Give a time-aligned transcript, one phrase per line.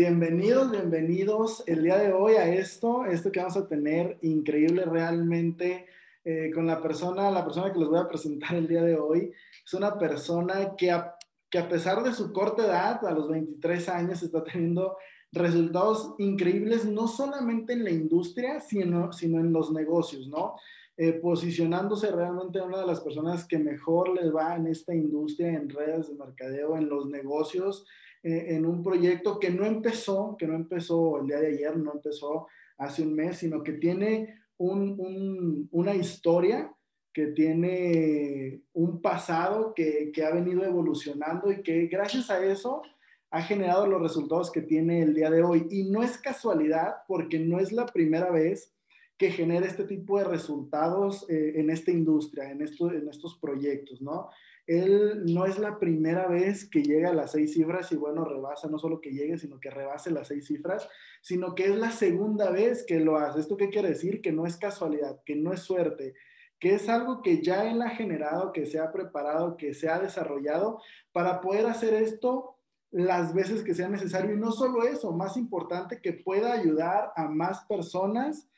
[0.00, 5.88] bienvenidos, bienvenidos el día de hoy a esto, esto que vamos a tener increíble realmente
[6.24, 9.30] eh, con la persona, la persona que les voy a presentar el día de hoy.
[9.62, 11.16] Es una persona que a,
[11.50, 14.96] que a pesar de su corta edad, a los 23 años, está teniendo
[15.32, 20.54] resultados increíbles, no solamente en la industria, sino, sino en los negocios, ¿no?
[20.96, 25.68] Eh, posicionándose realmente una de las personas que mejor les va en esta industria, en
[25.68, 27.86] redes de mercadeo, en los negocios,
[28.22, 32.48] en un proyecto que no empezó, que no empezó el día de ayer, no empezó
[32.78, 36.72] hace un mes, sino que tiene una historia,
[37.12, 42.82] que tiene un pasado que, que ha venido evolucionando y que gracias a eso
[43.30, 45.66] ha generado los resultados que tiene el día de hoy.
[45.70, 48.74] Y no es casualidad porque no es la primera vez
[49.16, 54.00] que genera este tipo de resultados eh, en esta industria, en, esto, en estos proyectos,
[54.00, 54.30] ¿no?
[54.70, 58.68] Él no es la primera vez que llega a las seis cifras y bueno, rebasa,
[58.68, 60.88] no solo que llegue, sino que rebase las seis cifras,
[61.20, 63.40] sino que es la segunda vez que lo hace.
[63.40, 64.22] ¿Esto qué quiere decir?
[64.22, 66.14] Que no es casualidad, que no es suerte,
[66.60, 69.98] que es algo que ya él ha generado, que se ha preparado, que se ha
[69.98, 72.54] desarrollado para poder hacer esto
[72.92, 74.36] las veces que sea necesario.
[74.36, 78.48] Y no solo eso, más importante, que pueda ayudar a más personas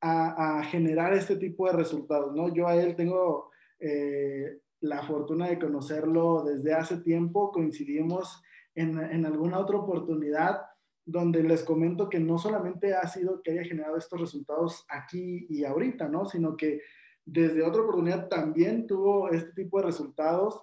[0.00, 2.52] a, generar este tipo de resultados, ¿no?
[2.52, 8.42] Yo a él tengo eh, la fortuna de conocerlo desde hace tiempo, coincidimos
[8.74, 10.62] en, en, alguna otra oportunidad
[11.04, 15.64] donde les comento que no solamente ha sido que haya generado estos resultados aquí y
[15.64, 16.24] ahorita, ¿no?
[16.24, 16.80] Sino que
[17.24, 20.62] desde otra oportunidad también tuvo este tipo de resultados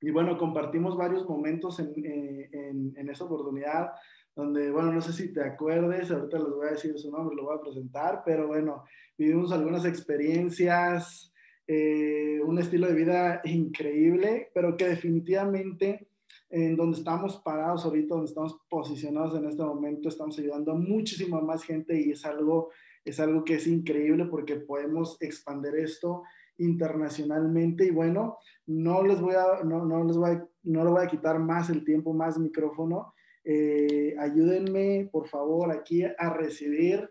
[0.00, 3.92] y bueno, compartimos varios momentos en, eh, en, en esa oportunidad
[4.38, 7.46] donde, bueno, no sé si te acuerdes, ahorita les voy a decir su nombre, lo
[7.46, 8.84] voy a presentar, pero bueno,
[9.16, 11.32] vivimos algunas experiencias,
[11.68, 16.08] eh, un estilo de vida increíble, pero que definitivamente
[16.50, 21.42] en donde estamos parados ahorita, donde estamos posicionados en este momento, estamos ayudando a muchísima
[21.42, 22.70] más gente y es algo,
[23.04, 26.22] es algo que es increíble porque podemos expandir esto
[26.56, 27.84] internacionalmente.
[27.84, 31.70] Y bueno, no les voy a, no, no les voy no voy a quitar más
[31.70, 33.14] el tiempo, más micrófono.
[33.44, 37.10] Eh, ayúdenme, por favor, aquí a recibir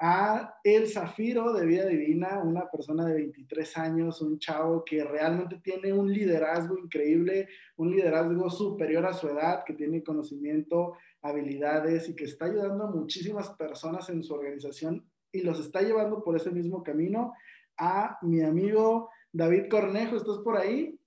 [0.00, 5.60] a El Zafiro de Vida Divina, una persona de 23 años, un chavo que realmente
[5.62, 12.14] tiene un liderazgo increíble, un liderazgo superior a su edad, que tiene conocimiento, habilidades y
[12.14, 16.50] que está ayudando a muchísimas personas en su organización y los está llevando por ese
[16.50, 17.34] mismo camino.
[17.76, 20.97] A mi amigo David Cornejo, ¿estás por ahí?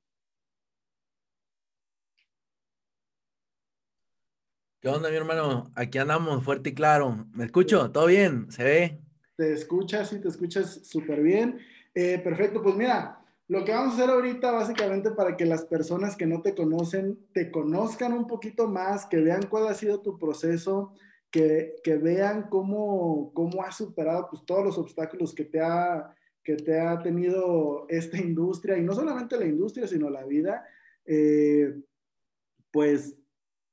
[4.81, 5.72] ¿Qué onda, mi hermano?
[5.75, 7.28] Aquí andamos, fuerte y claro.
[7.36, 7.92] ¿Me escucho?
[7.92, 8.52] ¿Todo bien?
[8.52, 9.00] ¿Se ve?
[9.36, 11.59] Te escuchas, sí, te escuchas súper bien.
[11.94, 16.16] Eh, perfecto, pues mira, lo que vamos a hacer ahorita básicamente para que las personas
[16.16, 20.18] que no te conocen te conozcan un poquito más, que vean cuál ha sido tu
[20.18, 20.96] proceso,
[21.30, 26.12] que, que vean cómo, cómo has superado pues, todos los obstáculos que te, ha,
[26.42, 30.66] que te ha tenido esta industria, y no solamente la industria, sino la vida.
[31.06, 31.72] Eh,
[32.72, 33.20] pues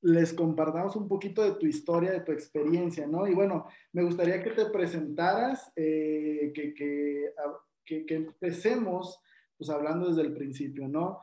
[0.01, 3.27] les compartamos un poquito de tu historia, de tu experiencia, ¿no?
[3.27, 9.19] Y bueno, me gustaría que te presentaras, eh, que, que, que, empecemos,
[9.57, 11.21] pues hablando desde el principio, ¿no?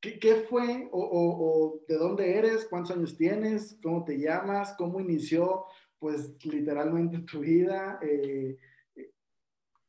[0.00, 2.66] ¿Qué, fue o, o, de dónde eres?
[2.70, 3.78] ¿Cuántos años tienes?
[3.82, 4.74] ¿Cómo te llamas?
[4.78, 5.66] ¿Cómo inició,
[5.98, 7.98] pues, literalmente tu vida?
[8.00, 8.56] Eh,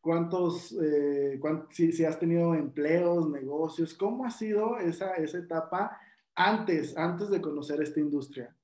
[0.02, 1.40] ¿Cuántos, eh,
[1.70, 3.94] si, si, has tenido empleos, negocios?
[3.94, 6.01] ¿Cómo ha sido esa, esa etapa?
[6.46, 8.56] Antes, antes de conocer esta industria?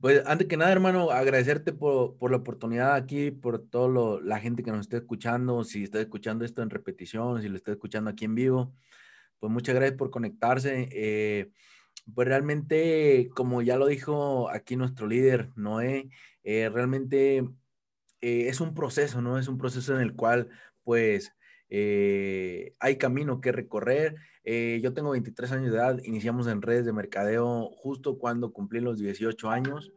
[0.00, 4.64] Pues antes que nada, hermano, agradecerte por, por la oportunidad aquí, por toda la gente
[4.64, 8.24] que nos esté escuchando, si está escuchando esto en repetición, si lo está escuchando aquí
[8.24, 8.74] en vivo,
[9.38, 10.88] pues muchas gracias por conectarse.
[10.90, 11.52] Eh,
[12.14, 16.08] pues realmente, como ya lo dijo aquí nuestro líder, Noé,
[16.42, 17.38] eh, realmente
[18.20, 19.38] eh, es un proceso, ¿no?
[19.38, 20.48] Es un proceso en el cual,
[20.82, 21.32] pues,
[22.78, 26.92] hay camino que recorrer eh, yo tengo 23 años de edad, iniciamos en redes de
[26.92, 29.92] mercadeo justo cuando cumplí los 18 años.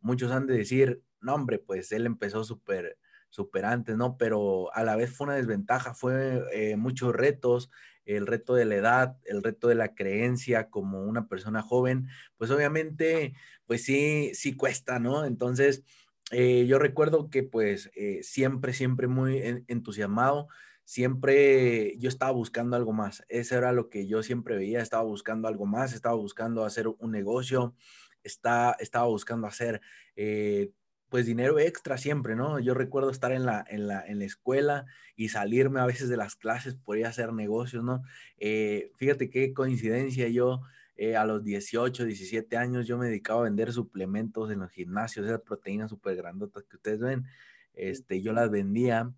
[0.00, 2.98] Muchos han de decir, no hombre, pues él empezó súper
[3.28, 4.18] super antes, ¿no?
[4.18, 7.70] Pero a la vez fue una desventaja, fue eh, muchos retos,
[8.04, 12.50] el reto de la edad, el reto de la creencia como una persona joven, pues
[12.50, 13.34] obviamente,
[13.64, 15.24] pues sí, sí cuesta, ¿no?
[15.24, 15.82] Entonces,
[16.30, 17.90] eh, yo recuerdo que pues
[18.20, 20.48] siempre, siempre muy entusiasmado,
[20.84, 23.24] siempre yo estaba buscando algo más.
[23.28, 27.10] Eso era lo que yo siempre veía, estaba buscando algo más, estaba buscando hacer un
[27.10, 27.74] negocio,
[28.22, 29.80] está, estaba buscando hacer
[30.16, 30.70] eh,
[31.12, 32.58] pues dinero extra siempre, ¿no?
[32.58, 36.16] Yo recuerdo estar en la, en la, en la escuela y salirme a veces de
[36.16, 38.02] las clases por ir a hacer negocios, ¿no?
[38.38, 40.62] Eh, fíjate qué coincidencia, yo
[40.96, 45.26] eh, a los 18, 17 años yo me dedicaba a vender suplementos en los gimnasios,
[45.26, 47.26] esas proteínas súper grandotas que ustedes ven,
[47.74, 49.12] este, yo las vendía,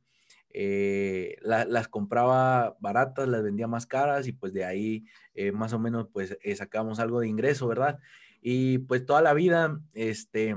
[0.55, 5.05] eh, las compraba baratas, las vendía más caras y pues de ahí
[5.35, 7.99] eh, más o menos pues sacábamos algo de ingreso, ¿verdad?
[8.41, 10.57] Y pues toda la vida, este,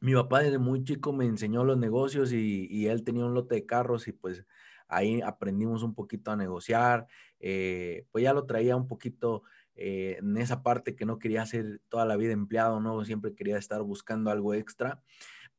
[0.00, 3.54] mi papá desde muy chico me enseñó los negocios y, y él tenía un lote
[3.54, 4.44] de carros y pues
[4.88, 7.06] ahí aprendimos un poquito a negociar,
[7.38, 9.44] pues ya lo traía un poquito
[9.76, 13.04] eh, en esa parte que no quería ser toda la vida empleado, ¿no?
[13.04, 15.02] Siempre quería estar buscando algo extra.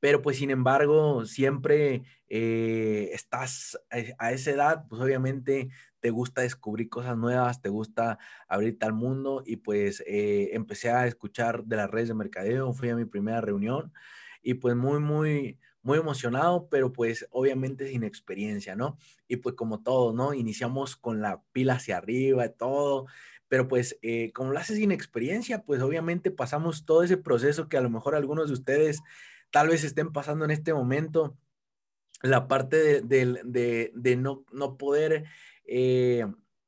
[0.06, 3.76] Pero pues sin embargo, siempre eh, estás
[4.20, 5.70] a esa edad, pues obviamente
[6.00, 11.08] te gusta descubrir cosas nuevas, te gusta abrirte al mundo y pues eh, empecé a
[11.08, 13.94] escuchar de las redes de mercadeo, fui a mi primera reunión
[14.44, 19.00] y pues muy, muy, muy emocionado, pero pues obviamente sin experiencia, ¿no?
[19.28, 20.36] Y pues como todo, ¿no?
[20.36, 23.08] Iniciamos con la pila hacia arriba y todo,
[23.48, 27.78] pero pues eh, como lo haces sin experiencia, pues obviamente pasamos todo ese proceso que
[27.78, 29.02] a lo mejor algunos de ustedes
[29.56, 31.38] tal vez estén pasando en este momento,
[32.22, 35.24] la parte de, no, poder
[35.64, 36.26] eh,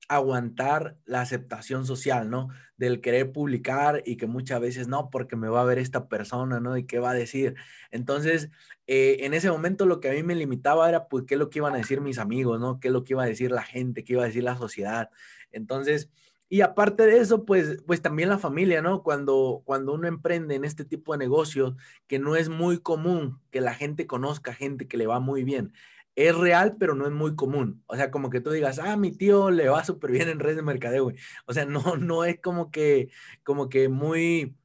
[0.08, 2.48] aguantar la aceptación social, ¿no?
[2.78, 6.62] Del querer publicar y que muchas veces no, porque me va a ver esta persona,
[6.62, 6.78] ¿no?
[6.78, 7.56] Y qué va a decir.
[7.92, 8.52] Entonces,
[8.86, 11.50] eh, en ese momento lo que a mí me limitaba era, pues, qué es lo
[11.50, 12.80] que iban a decir mis amigos, ¿no?
[12.80, 14.06] ¿Qué es lo que iba a decir la gente?
[14.06, 15.10] ¿Qué iba a decir la sociedad?
[15.52, 16.10] Entonces,
[16.50, 19.04] y aparte de eso, pues, pues también la familia, ¿no?
[19.04, 21.76] Cuando, cuando uno emprende en este tipo de negocios,
[22.08, 25.74] que no es muy común que la gente conozca gente que le va muy bien.
[26.16, 27.84] Es real, pero no es muy común.
[27.88, 30.56] O sea, como que tú digas, ah, mi tío le va súper bien en redes
[30.58, 31.18] de mercadeo, güey.
[31.46, 33.10] O sea, no, no es como que,
[33.44, 34.56] como que muy,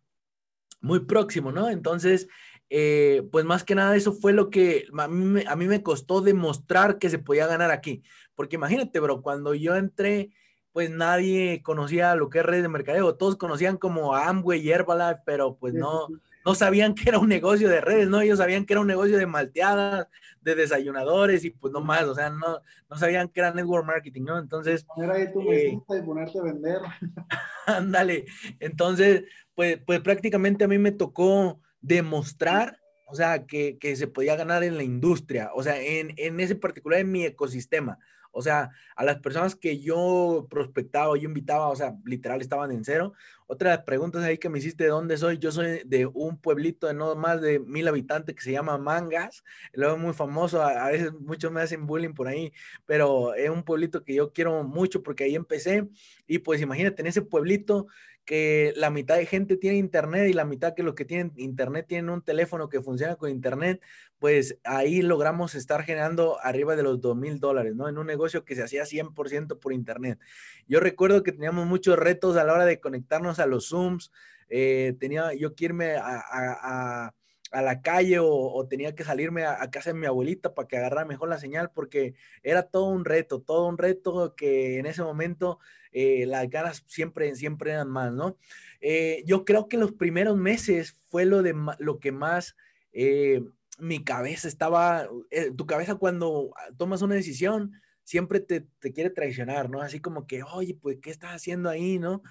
[0.81, 1.69] muy próximo, ¿no?
[1.69, 2.29] Entonces,
[2.71, 6.21] eh, pues más que nada eso fue lo que a mí, a mí me costó
[6.23, 8.03] demostrar que se podía ganar aquí.
[8.35, 10.31] Porque imagínate, bro, cuando yo entré
[10.73, 13.15] pues nadie conocía lo que es redes de mercadeo.
[13.15, 16.09] Todos conocían como Amway y Herbalife, pero pues no,
[16.45, 18.21] no sabían que era un negocio de redes, ¿no?
[18.21, 20.09] Ellos sabían que era un negocio de malteadas,
[20.41, 22.61] de desayunadores y pues no más, o sea, no,
[22.91, 24.39] no sabían que era network marketing, ¿no?
[24.39, 24.85] Entonces...
[24.85, 26.79] Poner ahí tu eh, y ponerte a vender.
[27.67, 28.25] Ándale,
[28.59, 34.37] entonces, pues, pues prácticamente a mí me tocó demostrar, o sea, que, que se podía
[34.37, 37.99] ganar en la industria, o sea, en, en ese particular, en mi ecosistema.
[38.33, 42.85] O sea, a las personas que yo prospectaba, yo invitaba, o sea, literal estaban en
[42.85, 43.13] cero.
[43.47, 46.39] Otra de las preguntas ahí que me hiciste de dónde soy, yo soy de un
[46.39, 49.45] pueblito de no más de mil habitantes que se llama Mangas,
[49.75, 52.53] luego muy famoso, a, veces muchos me hacen bullying por ahí,
[52.87, 55.87] pero es un pueblito que yo quiero mucho porque ahí empecé
[56.27, 57.89] y pues imagínate en ese pueblito
[58.25, 61.87] que la mitad de gente tiene internet y la mitad que los que tienen internet
[61.89, 63.83] tienen un teléfono que funciona con internet,
[64.19, 67.89] pues ahí logramos estar generando arriba de los dos mil dólares, ¿no?
[67.89, 70.21] En un negocio que se hacía 100% por internet.
[70.69, 74.13] Yo recuerdo que teníamos muchos retos a la hora de conectarnos a los Zooms,
[74.49, 77.15] eh, tenía yo que irme a,
[77.53, 81.29] la calle o, tenía que salirme a, casa de mi abuelita para que agarrara mejor
[81.29, 85.59] la señal porque era todo un reto, todo un reto que en ese momento
[85.93, 88.39] eh, las ganas siempre, siempre eran más, ¿no?
[88.81, 92.57] Eh, yo creo que los primeros meses fue lo, de, lo que más
[92.93, 93.43] eh,
[93.79, 95.09] mi cabeza estaba,
[95.57, 97.73] tu cabeza cuando tomas una decisión
[98.05, 99.83] siempre te, quiere traicionar, ¿no?
[99.83, 102.23] Así como que, oye, pues, ¿qué estás haciendo ahí, no?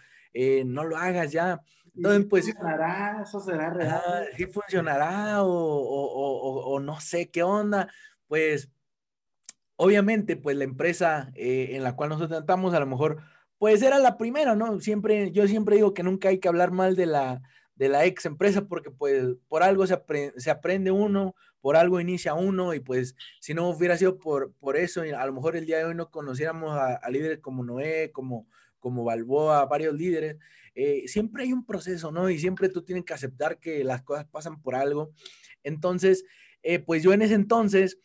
[0.66, 1.62] no lo hagas ya.
[1.96, 4.28] Entonces, pues, funcionará, eso será real.
[4.38, 7.90] sí funcionará o, o, o, no sé qué onda.
[8.28, 8.72] Pues,
[9.76, 13.22] obviamente, pues la empresa en la cual nosotros estamos, a lo mejor
[13.62, 14.80] pues era la primera, ¿no?
[14.80, 17.44] Siempre, yo siempre digo que nunca hay que hablar mal de la,
[17.76, 19.94] de la ex empresa porque pues por algo se,
[20.50, 25.02] aprende uno, por algo inicia uno y pues si no hubiera sido por, por eso,
[25.02, 28.48] a lo mejor el día de hoy no conociéramos a, líderes como Noé, como,
[28.80, 30.38] como Balboa, varios líderes.
[30.74, 32.32] Eh, siempre hay un proceso, ¿no?
[32.32, 35.12] Y siempre tú tienes que aceptar que las cosas pasan por algo.
[35.62, 36.26] Entonces,
[36.64, 38.00] eh, pues yo en ese entonces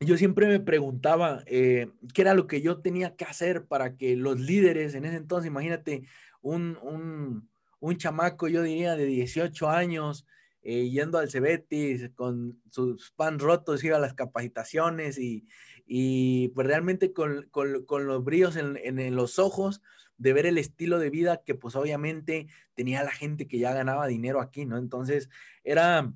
[0.00, 4.16] yo siempre me preguntaba eh, qué era lo que yo tenía que hacer para que
[4.16, 6.02] los líderes en ese entonces, imagínate,
[6.42, 7.48] un, un,
[7.80, 10.26] un chamaco, yo diría, de 18 años,
[10.62, 15.46] eh, yendo al Cebetis con sus pan rotos, iba a las capacitaciones y,
[15.86, 19.80] y pues realmente con, con, con los brillos en, en, los ojos
[20.18, 24.08] de ver el estilo de vida que pues obviamente tenía la gente que ya ganaba
[24.08, 24.76] dinero aquí, ¿no?
[24.76, 25.30] Entonces
[25.62, 26.12] era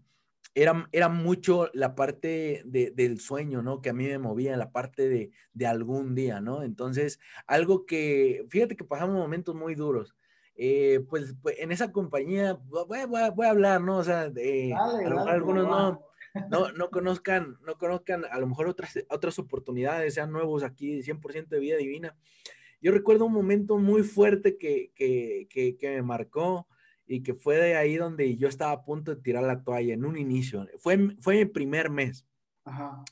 [0.54, 3.80] era, era mucho la parte de, del sueño, ¿no?
[3.80, 6.62] Que a mí me movía, la parte de, de, algún día, ¿no?
[6.62, 10.16] Entonces, algo que, fíjate que pasamos momentos muy duros.
[10.57, 13.99] Eh, pues, pues, en esa compañía, voy, voy, a hablar, ¿no?
[13.99, 16.02] O sea, de, algunos no,
[16.50, 21.49] no, no conozcan, no conozcan a lo mejor otras, otras oportunidades, sean nuevos aquí, 100%
[21.49, 22.16] de vida divina.
[22.83, 26.66] yo recuerdo un momento muy fuerte que, que, que, que me marcó
[27.11, 30.05] y que fue de ahí donde yo estaba a punto de tirar la toalla en
[30.05, 30.69] un inicio.
[30.79, 32.25] Fue, fue mi primer mes.
[32.64, 33.05] Ajá.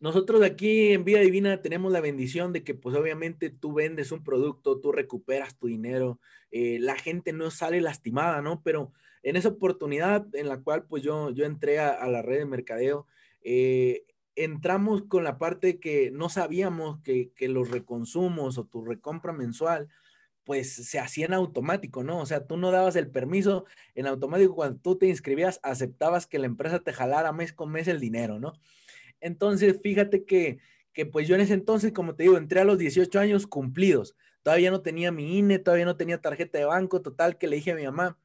[0.00, 4.24] Nosotros aquí en Vida Divina tenemos la bendición de que pues obviamente tú vendes un
[4.24, 6.18] producto, tú recuperas tu dinero,
[6.50, 8.60] eh, la gente no sale lastimada, ¿no?
[8.64, 8.92] Pero
[9.22, 13.06] en esa oportunidad en la cual pues yo, yo entré a, la red de mercadeo,
[13.42, 19.32] eh, entramos con la parte que no sabíamos que, que, los reconsumos o tu recompra
[19.32, 19.88] mensual
[20.44, 22.20] pues se hacían automático, ¿no?
[22.20, 26.38] O sea, tú no dabas el permiso en automático cuando tú te inscribías, aceptabas que
[26.38, 28.52] la empresa te jalara mes con mes el dinero, ¿no?
[29.20, 30.58] Entonces, fíjate que,
[30.92, 34.16] que pues yo en ese entonces, como te digo, entré a los 18 años cumplidos.
[34.42, 37.72] Todavía no tenía mi INE, todavía no tenía tarjeta de banco, total, que le dije
[37.72, 38.18] a mi mamá,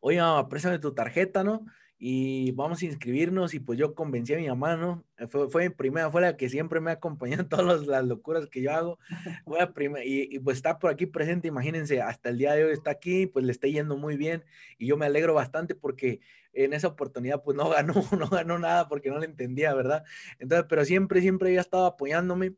[0.00, 1.66] oye, mamá, préstame tu tarjeta, ¿no?
[1.98, 5.04] Y vamos a inscribirnos y pues yo convencí a mi mamá, ¿no?
[5.30, 8.46] Fue, fue mi primera, fue la que siempre me ha acompañado en todas las locuras
[8.48, 8.98] que yo hago.
[9.46, 12.72] Fue la primera, y, pues está por aquí presente, imagínense, hasta el día de hoy
[12.72, 14.44] está aquí, pues le está yendo muy bien
[14.78, 16.20] y yo me alegro bastante porque
[16.52, 20.04] en esa oportunidad pues no ganó, no ganó nada porque no le entendía, ¿verdad?
[20.38, 22.54] Entonces, pero siempre, siempre ella estaba apoyándome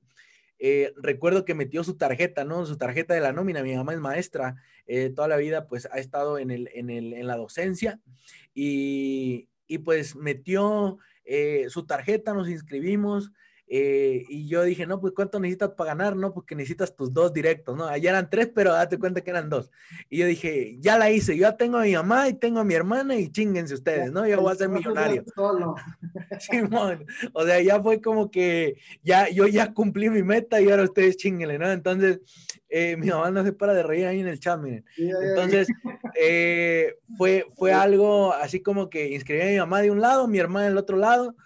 [0.59, 2.67] eh, recuerdo que metió su tarjeta, ¿no?
[2.67, 3.63] Su tarjeta de la nómina.
[3.63, 7.13] Mi mamá es maestra, eh, toda la vida pues ha estado en, el, en, el,
[7.13, 8.01] en la docencia
[8.55, 13.33] y, y pues metió eh, su tarjeta, nos inscribimos.
[13.71, 16.17] Eh, y yo dije, no, pues ¿cuánto necesitas para ganar?
[16.17, 17.87] No, porque necesitas tus dos directos, ¿no?
[17.87, 19.71] Allá eran tres, pero date cuenta que eran dos.
[20.09, 22.65] Y yo dije, ya la hice, yo ya tengo a mi mamá y tengo a
[22.65, 24.27] mi hermana y chinguense ustedes, ¿no?
[24.27, 25.23] Yo voy a ser millonario.
[26.41, 30.85] Simón, o sea, ya fue como que ya, yo ya cumplí mi meta y ahora
[30.85, 31.71] ustedes chinguenle, ¿no?
[31.71, 32.21] Entonces,
[32.71, 34.87] eh, mi mamá no se para de reír ahí en el chat, miren.
[34.97, 35.69] Entonces,
[36.19, 40.39] eh, fue, fue algo así como que inscribí a mi mamá de un lado, mi
[40.39, 41.37] hermana del otro lado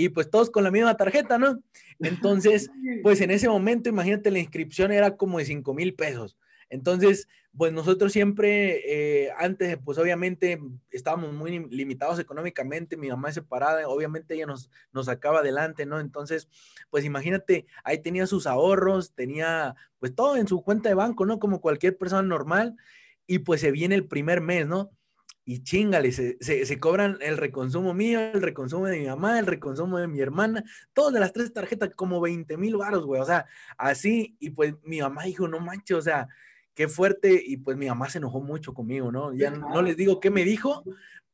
[0.00, 1.60] y pues todos con la misma tarjeta, ¿no?
[1.98, 2.70] Entonces,
[3.02, 6.38] pues en ese momento, imagínate, la inscripción era como de 5 mil pesos.
[6.70, 7.26] Entonces,
[7.56, 10.60] pues nosotros siempre, eh, antes, pues obviamente
[10.92, 15.98] estábamos muy limitados económicamente, mi mamá es separada, obviamente ella nos, nos sacaba adelante, ¿no?
[15.98, 16.48] Entonces,
[16.90, 21.40] pues imagínate, ahí tenía sus ahorros, tenía pues todo en su cuenta de banco, ¿no?
[21.40, 22.76] Como cualquier persona normal,
[23.26, 24.92] y pues se viene el primer mes, ¿no?
[25.50, 29.96] Y chingale, se, se, cobran el reconsumo mío, el reconsumo de mi mamá, el reconsumo
[29.96, 30.62] de mi hermana,
[30.92, 33.46] todas de las tres tarjetas, como 20 mil varos, güey, o sea,
[33.78, 36.28] así, y pues mi mamá dijo, no manches, o sea,
[36.74, 39.32] qué fuerte, y pues mi mamá se enojó mucho conmigo, ¿no?
[39.32, 40.84] Ya no, les digo qué me dijo,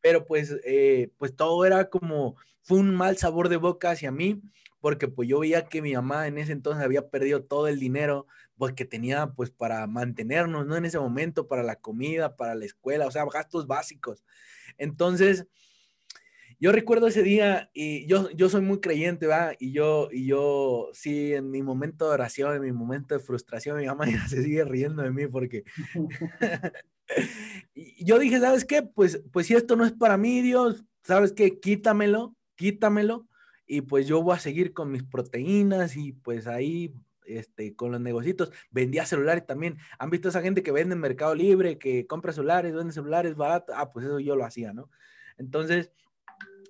[0.01, 4.41] pero pues, eh, pues todo era como, fue un mal sabor de boca hacia mí,
[4.81, 8.29] porque pues yo veía que mi mamá en ese entonces había perdido todo el dinero
[8.57, 10.77] pues que tenía pues para mantenernos, ¿no?
[10.77, 14.25] En ese momento, para la comida, para la escuela, o sea, gastos básicos.
[14.79, 15.47] Entonces,
[16.61, 19.53] yo recuerdo ese día y yo, yo soy muy creyente, ¿va?
[19.59, 23.79] Y yo, y yo, sí, en mi momento de oración, en mi momento de frustración,
[23.79, 25.65] mi mamá ya se sigue riendo de mí porque...
[27.75, 28.83] y yo dije, ¿sabes qué?
[28.83, 31.59] Pues, pues si esto no es para mí, Dios, ¿sabes qué?
[31.59, 33.27] Quítamelo, quítamelo.
[33.67, 36.95] Y pues yo voy a seguir con mis proteínas y pues ahí
[37.25, 39.79] este, con los negocios, vendía celulares también.
[39.99, 43.75] ¿Han visto esa gente que vende en Mercado Libre, que compra celulares, vende celulares baratos?
[43.79, 44.91] Ah, pues eso yo lo hacía, ¿no?
[45.37, 45.91] Entonces,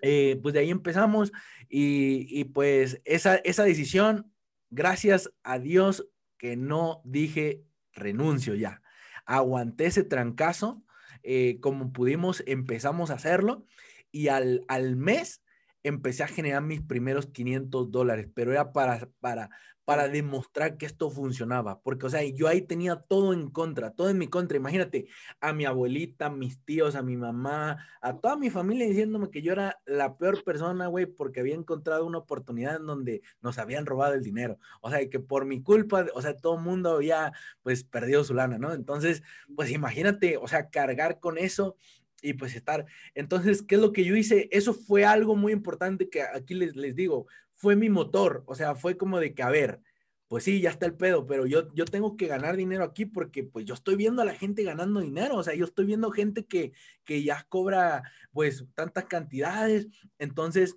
[0.03, 1.33] eh, pues de ahí empezamos
[1.69, 4.33] y, y, pues esa, esa decisión,
[4.71, 8.83] gracias a Dios que no dije renuncio ya.
[9.25, 10.85] Aguanté ese trancazo,
[11.23, 13.65] eh, como pudimos, empezamos a hacerlo
[14.13, 15.43] y al, al mes
[15.83, 19.51] empecé a generar mis primeros 500 dólares, pero era para, para,
[19.85, 24.09] para demostrar que esto funcionaba, porque, o sea, yo ahí tenía todo en contra, todo
[24.09, 24.57] en mi contra.
[24.57, 25.07] Imagínate
[25.41, 29.43] a mi abuelita, a mis tíos, a mi mamá, a toda mi familia diciéndome que
[29.43, 33.85] yo era la peor persona, güey, porque había encontrado una oportunidad en donde nos habían
[33.87, 34.59] robado el dinero.
[34.81, 38.35] O sea, que por mi culpa, o sea, todo el mundo había, pues, perdido su
[38.35, 38.73] lana, ¿no?
[38.73, 39.23] Entonces,
[39.55, 41.77] pues imagínate, o sea, cargar con eso
[42.23, 42.87] y pues estar.
[43.15, 44.49] Entonces, ¿qué es lo que yo hice?
[44.51, 47.27] Eso fue algo muy importante que aquí les, les digo,
[47.65, 49.81] fue mi motor, o sea, fue como de que, a ver,
[50.29, 53.43] pues sí, ya está el pedo, pero yo, yo tengo que ganar dinero aquí porque
[53.43, 56.45] pues yo estoy viendo a la gente ganando dinero, o sea, yo estoy viendo gente
[56.45, 58.03] que, que ya cobra
[58.33, 60.77] pues tantas cantidades, entonces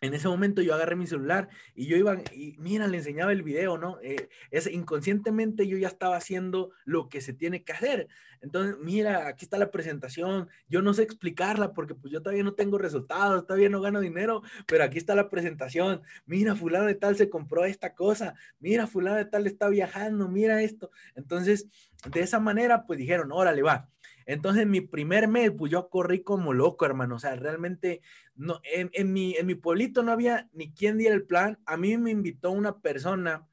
[0.00, 3.42] en ese momento yo agarré mi celular y yo iba y mira, le enseñaba el
[3.42, 3.98] video, ¿no?
[4.02, 8.08] Eh, es, inconscientemente yo ya estaba haciendo lo que se tiene que hacer.
[8.40, 10.48] Entonces, mira, aquí está la presentación.
[10.68, 14.42] Yo no sé explicarla porque pues yo todavía no tengo resultados, todavía no gano dinero,
[14.66, 16.02] pero aquí está la presentación.
[16.24, 18.34] Mira, fulano de tal se compró esta cosa.
[18.58, 20.90] Mira, fulano de tal está viajando, mira esto.
[21.14, 21.68] Entonces,
[22.10, 23.90] de esa manera, pues dijeron, órale, va.
[24.30, 27.16] Entonces, mi primer mes, pues yo corrí como loco, hermano.
[27.16, 28.00] O sea, realmente,
[28.36, 31.58] no, en, mi, en mi pueblito no había ni quien diera el plan.
[31.66, 33.48] A mí me invitó una persona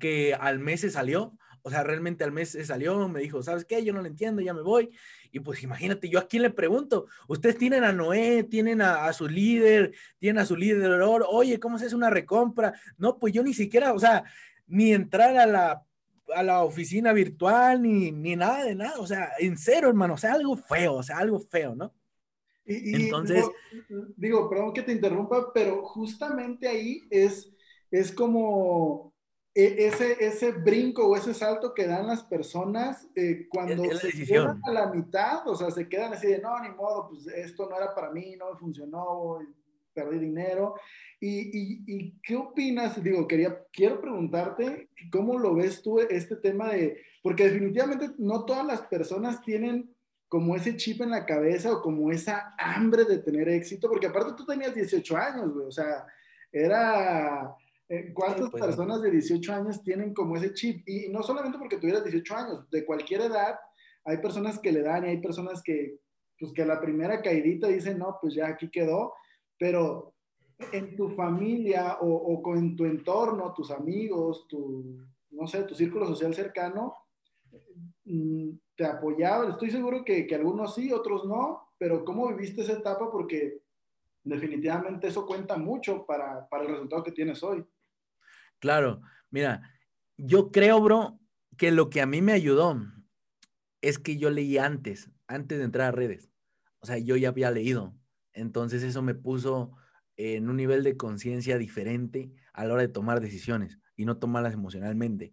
[0.00, 3.64] que al mes se salió, o sea, realmente al mes se salió, me dijo, ¿sabes
[3.64, 3.84] qué?
[3.84, 4.90] Yo no lo entiendo, ya me voy.
[5.30, 9.28] Y pues imagínate, yo a quién le pregunto, ustedes tienen a Noé, tienen a, su
[9.28, 12.74] líder, tienen a su líder, oye, ¿cómo se hace una recompra?
[12.98, 14.24] No, pues yo ni siquiera, o sea,
[14.66, 15.84] ni entrar a la,
[16.34, 20.18] a la oficina virtual, ni, ni nada de nada, o sea, en cero, hermano, o
[20.18, 21.92] sea, algo feo, o sea, algo feo, ¿no?
[22.64, 23.44] Y, Entonces,
[24.16, 27.52] digo, perdón que te interrumpa, pero justamente ahí es,
[27.90, 29.12] es como
[29.54, 34.60] e, ese, ese brinco o ese salto que dan las personas eh, cuando se quedan
[34.64, 37.76] a la mitad, o sea, se quedan así de, no, ni modo, pues esto no
[37.76, 39.40] era para mí, no me funcionó,
[39.92, 40.74] perdí dinero.
[41.24, 43.02] ¿Y, y, qué opinas?
[43.02, 48.66] Digo, quería, quiero preguntarte, ¿cómo lo ves tú este tema de, porque definitivamente no todas
[48.66, 49.94] las personas tienen
[50.26, 54.32] como ese chip en la cabeza o como esa hambre de tener éxito, porque aparte
[54.36, 56.04] tú tenías 18 años, güey, o sea,
[56.50, 57.56] era
[57.92, 60.82] eh, ¿Cuántas pues, personas de 18 años tienen como ese chip?
[60.88, 63.56] Y no solamente porque tuvieras 18 años, de cualquier edad,
[64.06, 65.98] hay personas que le dan y hay personas que,
[66.38, 69.12] pues que a la primera caidita dicen, no, pues ya aquí quedó,
[69.58, 70.14] pero
[70.72, 74.98] en tu familia o, o con tu entorno, tus amigos, tu,
[75.30, 76.94] no sé, tu círculo social cercano,
[78.04, 79.50] mm, te apoyaban.
[79.50, 83.10] Estoy seguro que, que algunos sí, otros no, pero ¿cómo viviste esa etapa?
[83.10, 83.62] Porque
[84.24, 87.64] definitivamente eso cuenta mucho para, para el resultado que tienes hoy.
[88.58, 89.62] Claro, mira,
[90.16, 91.18] yo creo, bro,
[91.56, 92.80] que lo que a mí me ayudó
[93.80, 96.30] es que yo leí antes, antes de entrar a redes.
[96.78, 97.94] O sea, yo ya había leído.
[98.32, 99.72] Entonces eso me puso
[100.16, 104.54] en un nivel de conciencia diferente a la hora de tomar decisiones y no tomarlas
[104.54, 105.32] emocionalmente.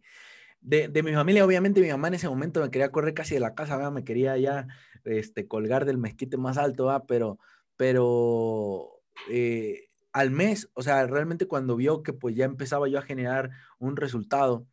[0.61, 3.55] De, mi familia, obviamente, mi mamá en ese momento me quería correr casi de la
[3.55, 4.67] casa, me quería ya
[5.05, 7.39] este, colgar del mezquite más alto, pero,
[7.77, 13.03] pero eh, al mes, o sea, realmente cuando vio que pues ya empezaba yo a
[13.03, 14.67] generar un resultado,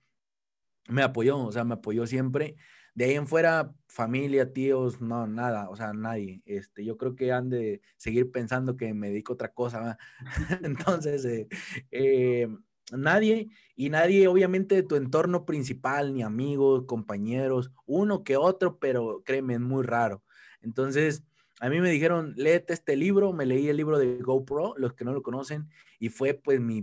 [0.89, 2.57] me apoyó, o sea, me apoyó siempre.
[2.97, 6.41] De ahí en fuera, familia, tíos, no, nada, o sea, nadie.
[6.47, 9.99] Este, yo creo que han de seguir pensando que me dedico a otra cosa.
[10.63, 11.47] Entonces, eh,
[11.91, 12.49] eh,
[12.93, 19.23] nadie, y nadie obviamente de tu entorno principal, ni amigos, compañeros, uno que otro, pero
[19.27, 20.23] créeme, es muy raro.
[20.63, 21.23] Entonces,
[21.61, 25.05] a mí me dijeron, léete este libro, me leí el libro de GoPro, los que
[25.05, 26.81] no lo conocen, y fue pues mi,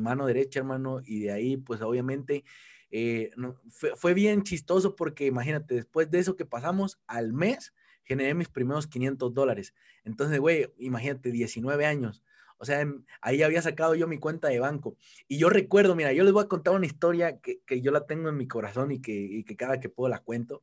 [0.00, 2.44] mano derecha, hermano, y de ahí pues obviamente
[2.90, 3.30] eh,
[3.68, 8.86] fue, bien chistoso porque imagínate, después de eso que pasamos al mes, generé mis primeros
[8.86, 9.74] 500 dólares.
[10.04, 12.22] Entonces, güey, imagínate, 19 años.
[12.58, 12.86] O sea,
[13.20, 14.96] ahí había sacado yo mi cuenta de banco.
[15.28, 18.28] Y yo recuerdo, mira, yo les voy a contar una historia que, yo la tengo
[18.28, 20.62] en mi corazón y que, y que cada que puedo la cuento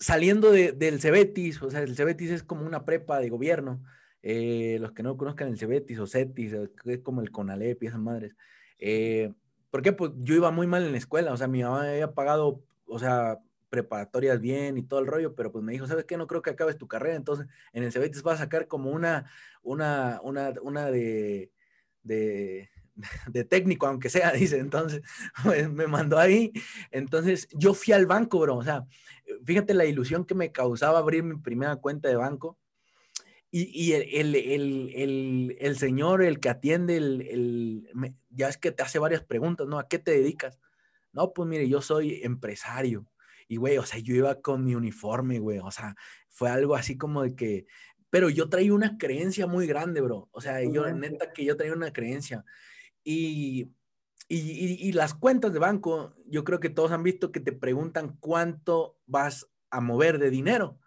[0.00, 3.84] saliendo del Cebetis, o sea, el Cebetis es como una prepa de gobierno.
[4.22, 8.00] Eh, los que no conozcan el Cebetis o Cetis, es como el Conalep y esas
[8.00, 8.34] madres.
[8.78, 9.32] Eh,
[9.70, 9.92] ¿Por qué?
[9.92, 12.98] Pues yo iba muy mal en la escuela, o sea, mi mamá había pagado, o
[12.98, 13.38] sea,
[13.70, 16.16] preparatorias bien y todo el rollo, pero pues me dijo, ¿sabes qué?
[16.16, 19.30] No creo que acabes tu carrera, entonces en el Cebetis vas a sacar como una,
[19.62, 21.52] una, una, una de,
[22.02, 22.70] de,
[23.28, 24.58] de técnico, aunque sea, dice.
[24.58, 25.02] Entonces,
[25.44, 26.52] pues, me mandó ahí.
[26.90, 28.56] Entonces, yo fui al banco, bro.
[28.56, 28.86] O sea,
[29.44, 32.58] fíjate la ilusión que me causaba abrir mi primera cuenta de banco.
[33.52, 37.88] Y, el, señor, el que atiende, el,
[38.28, 39.78] ya es que te hace varias preguntas, ¿no?
[39.78, 40.60] ¿A qué te dedicas?
[41.12, 43.06] No, pues mire, yo soy empresario.
[43.48, 45.58] Y, güey, o sea, yo iba con mi uniforme, güey.
[45.58, 45.96] O sea,
[46.28, 47.66] fue algo así como de que,
[48.10, 50.28] pero yo traía una creencia muy grande, bro.
[50.32, 52.44] O sea, yo, neta, que yo traía una creencia.
[53.02, 53.72] Y,
[54.28, 58.98] y, las cuentas de banco, yo creo que todos han visto que te preguntan cuánto
[59.06, 60.79] vas a mover de dinero.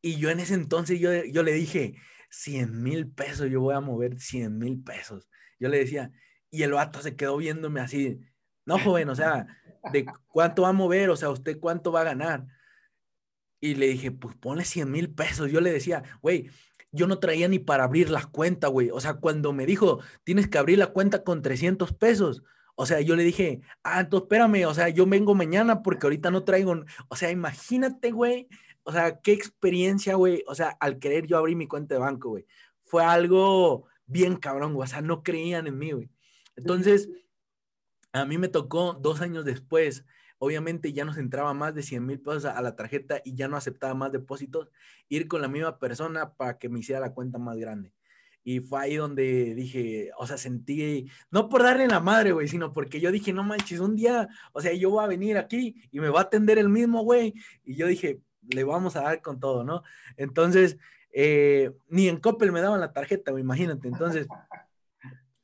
[0.00, 1.94] Y yo en ese entonces yo, yo le dije,
[2.30, 5.28] 100 mil pesos, yo voy a mover 100 mil pesos.
[5.58, 6.12] Yo le decía,
[6.50, 8.20] y el vato se quedó viéndome así,
[8.64, 9.46] no joven, o sea,
[9.92, 11.10] ¿de cuánto va a mover?
[11.10, 12.46] O sea, ¿usted cuánto va a ganar?
[13.60, 15.50] Y le dije, pues ponle 100 mil pesos.
[15.50, 16.50] Yo le decía, güey,
[16.92, 18.90] yo no traía ni para abrir la cuenta, güey.
[18.90, 22.42] O sea, cuando me dijo, tienes que abrir la cuenta con 300 pesos.
[22.76, 26.30] O sea, yo le dije, ah, entonces espérame, o sea, yo vengo mañana porque ahorita
[26.30, 28.46] no traigo, o sea, imagínate, güey,
[28.88, 32.30] o sea, qué experiencia, güey, o sea, al querer yo abrir mi cuenta de banco,
[32.30, 32.46] güey,
[32.84, 36.10] fue algo bien cabrón, güey, o sea, no creían en mí, güey.
[36.56, 37.10] Entonces,
[38.12, 40.06] a mí me tocó dos años después
[40.38, 43.56] obviamente ya nos entraba más de 100 mil pesos a la tarjeta y ya no
[43.56, 44.70] aceptaba más depósitos,
[45.08, 47.92] ir con la misma persona para que me hiciera la cuenta más grande.
[48.44, 52.72] Y fue ahí donde dije, o sea, sentí, no por darle la madre, güey, sino
[52.72, 56.00] porque yo dije, no manches, un día, o sea, yo voy a venir aquí y
[56.00, 57.34] me va a atender el mismo, güey.
[57.64, 58.22] Y yo dije,
[58.54, 59.82] le vamos a dar con todo, ¿no?
[60.16, 60.78] Entonces,
[61.12, 63.88] eh, ni en Coppel me daban la tarjeta, imagínate.
[63.88, 64.26] Entonces,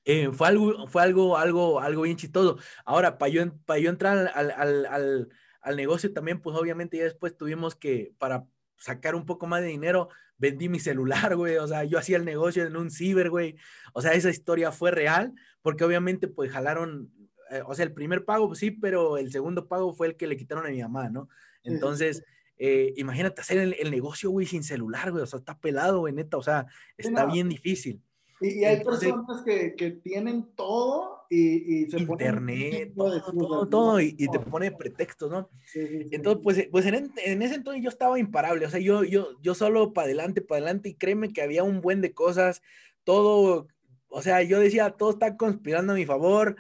[0.05, 2.59] Eh, fue algo, fue algo, algo, algo bien chistoso.
[2.85, 5.29] Ahora, para yo, para yo entrar al, al, al,
[5.63, 9.69] al, negocio también, pues obviamente ya después tuvimos que, para sacar un poco más de
[9.69, 11.57] dinero, vendí mi celular, güey.
[11.57, 13.57] O sea, yo hacía el negocio en un ciber, güey.
[13.95, 17.11] O sea, esa historia fue real, porque obviamente, pues jalaron,
[17.51, 20.27] eh, o sea, el primer pago, pues, sí, pero el segundo pago fue el que
[20.27, 21.29] le quitaron a mi mamá, ¿no?
[21.63, 22.23] Entonces,
[22.59, 25.23] eh, imagínate hacer el, negocio, güey, sin celular, güey.
[25.23, 26.37] O sea, está pelado, güey, neta.
[26.37, 28.01] O sea, está bien difícil.
[28.41, 34.13] Y, hay personas que, que, tienen todo y, y se Internet, todo, todo, todo, y,
[34.13, 35.49] te pone pretextos, ¿no?
[35.75, 39.55] entonces, pues, pues en, en, ese entonces yo estaba imparable, o sea, yo, yo, yo
[39.55, 42.61] solo para adelante, para adelante, y créeme que había un buen de cosas,
[43.05, 43.69] todo
[44.17, 46.55] o sea, yo decía, todo está conspirando a mi favor,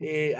[0.00, 0.34] eh,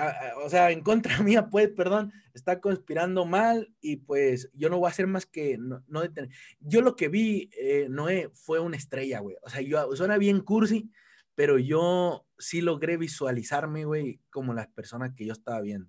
[0.44, 4.88] o sea, en contra mía, pues, perdón, está conspirando mal y pues yo no voy
[4.88, 6.30] a hacer más que no, detener.
[6.58, 9.36] Yo lo que vi, eh, Noé, fue una estrella, güey.
[9.42, 10.90] O sea, yo, suena bien cursi,
[11.36, 15.88] pero yo sí logré visualizarme, güey, como las personas que yo estaba viendo.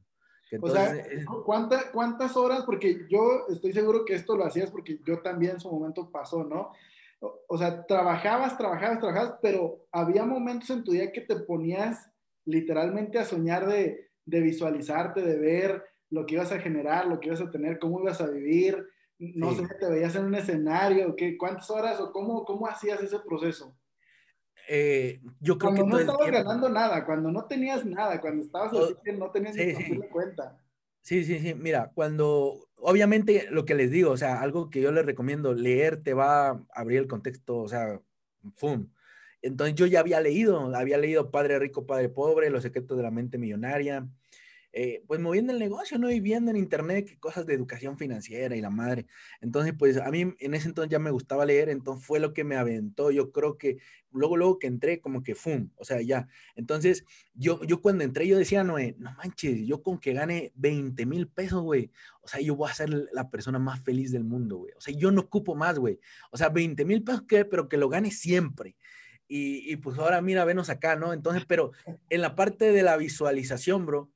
[0.62, 0.94] o sea,
[1.92, 2.66] ¿cuántas horas?
[2.66, 6.44] Porque yo estoy seguro que esto lo hacías porque yo también en su momento pasó,
[6.44, 6.72] ¿no?
[7.20, 12.10] O sea, trabajabas, trabajabas, trabajabas, pero había momentos en tu día que te ponías
[12.46, 17.28] literalmente a soñar de, de visualizarte, de ver lo que ibas a generar, lo que
[17.28, 18.86] ibas a tener, cómo ibas a vivir.
[19.20, 23.20] No sé, te veías en un escenario, ¿qué, ¿cuántas horas o cómo, cómo hacías ese
[23.20, 23.76] proceso?
[24.70, 28.74] Eh, yo creo cuando que no estabas ganando nada, cuando no tenías nada, cuando estabas
[28.74, 30.00] así que no tenías ni sí.
[30.12, 30.62] cuenta.
[31.08, 31.54] Sí, sí, sí.
[31.56, 36.04] Mira, cuando, obviamente, lo que les digo, o sea, algo que yo les recomiendo, leer
[36.04, 38.02] te va a abrir el contexto, o sea,
[38.58, 38.90] ¡fum!
[39.42, 43.12] Entonces yo ya había leído, había leído Padre Rico, Padre Pobre, Los Secretos de la
[43.12, 44.06] Mente Millonaria,
[44.74, 46.12] eh, pues moviendo el negocio, ¿no?
[46.12, 49.08] Y viendo en internet cosas de educación financiera y la madre.
[49.42, 52.44] Entonces, pues a mí en ese entonces ya me gustaba leer, entonces fue lo que
[52.44, 53.10] me aventó.
[53.10, 53.78] Yo creo que
[54.12, 56.28] luego, luego que entré, como que fum, o sea, ya.
[56.56, 61.06] Entonces, yo, yo cuando entré, yo decía, no, no manches, yo con que gane 20
[61.06, 64.58] mil pesos, güey, o sea, yo voy a ser la persona más feliz del mundo,
[64.58, 64.74] güey.
[64.78, 66.00] O sea, yo no ocupo más, güey.
[66.32, 67.46] O sea, 20 mil pesos, ¿qué?
[67.46, 68.76] pero que lo gane siempre.
[69.28, 71.14] Y, y pues ahora mira, venos acá, ¿no?
[71.14, 71.72] Entonces, pero
[72.10, 74.10] en la parte de la visualización, bro,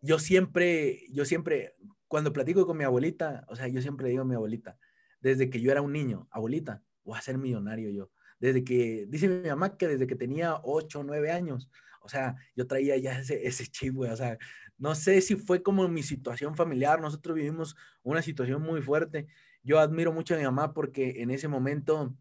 [0.00, 1.74] yo siempre, yo siempre,
[2.08, 4.78] cuando platico con mi abuelita, o sea, yo siempre digo a mi abuelita,
[5.20, 8.10] desde que yo era un niño, abuelita, voy a ser millonario yo.
[8.38, 11.68] Desde que, dice mi mamá que desde que tenía 8 o 9 años,
[12.00, 14.38] o sea, yo traía ya ese, ese chip, güey, o sea,
[14.80, 19.26] no sé si fue como mi situación familiar, nosotros vivimos una situación muy fuerte.
[19.62, 22.16] Yo admiro mucho a mi mamá porque en ese momento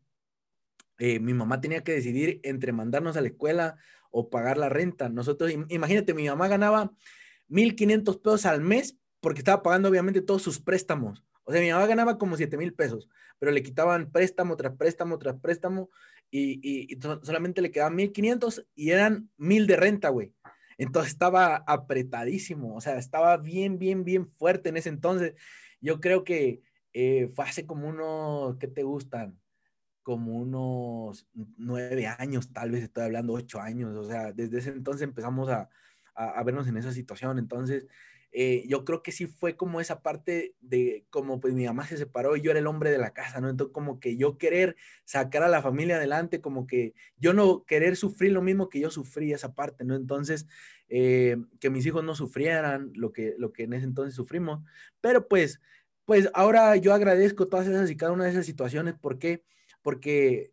[0.98, 3.78] eh, mi mamá tenía que decidir entre mandarnos a la escuela
[4.12, 5.08] o pagar la renta.
[5.08, 6.92] Nosotros, imagínate, mi mamá ganaba
[7.50, 11.24] 1.500 pesos al mes porque estaba pagando obviamente todos sus préstamos.
[11.44, 13.10] O sea, mi mamá ganaba como 7 mil pesos,
[13.40, 15.90] pero le quitaban préstamo tras préstamo tras préstamo
[16.32, 20.34] y, solamente le quedaban 1.500 y eran 1.000 de renta, güey.
[20.78, 25.34] Entonces estaba apretadísimo, o sea, estaba bien, bien, bien fuerte en ese entonces.
[25.82, 26.62] Yo creo que
[26.94, 29.40] eh, fue hace como unos, ¿qué te gustan?
[30.04, 35.02] Como unos nueve años, tal vez estoy hablando ocho años, o sea, desde ese entonces
[35.02, 35.70] empezamos a,
[36.20, 37.40] a, vernos en esa situación.
[37.40, 37.88] Entonces,
[38.32, 41.98] eh, yo creo que sí fue como esa parte de como pues mi mamá se
[41.98, 43.50] separó y yo era el hombre de la casa, ¿no?
[43.50, 47.96] Entonces como que yo querer sacar a la familia adelante, como que yo no querer
[47.96, 49.96] sufrir lo mismo que yo sufrí esa parte, ¿no?
[49.96, 50.48] Entonces,
[50.90, 54.62] eh, que mis hijos no sufrieran lo que, lo que en ese entonces sufrimos,
[55.02, 55.60] pero pues,
[56.06, 59.44] pues ahora yo agradezco todas esas y cada una de esas situaciones, ¿por qué?
[59.82, 60.52] Porque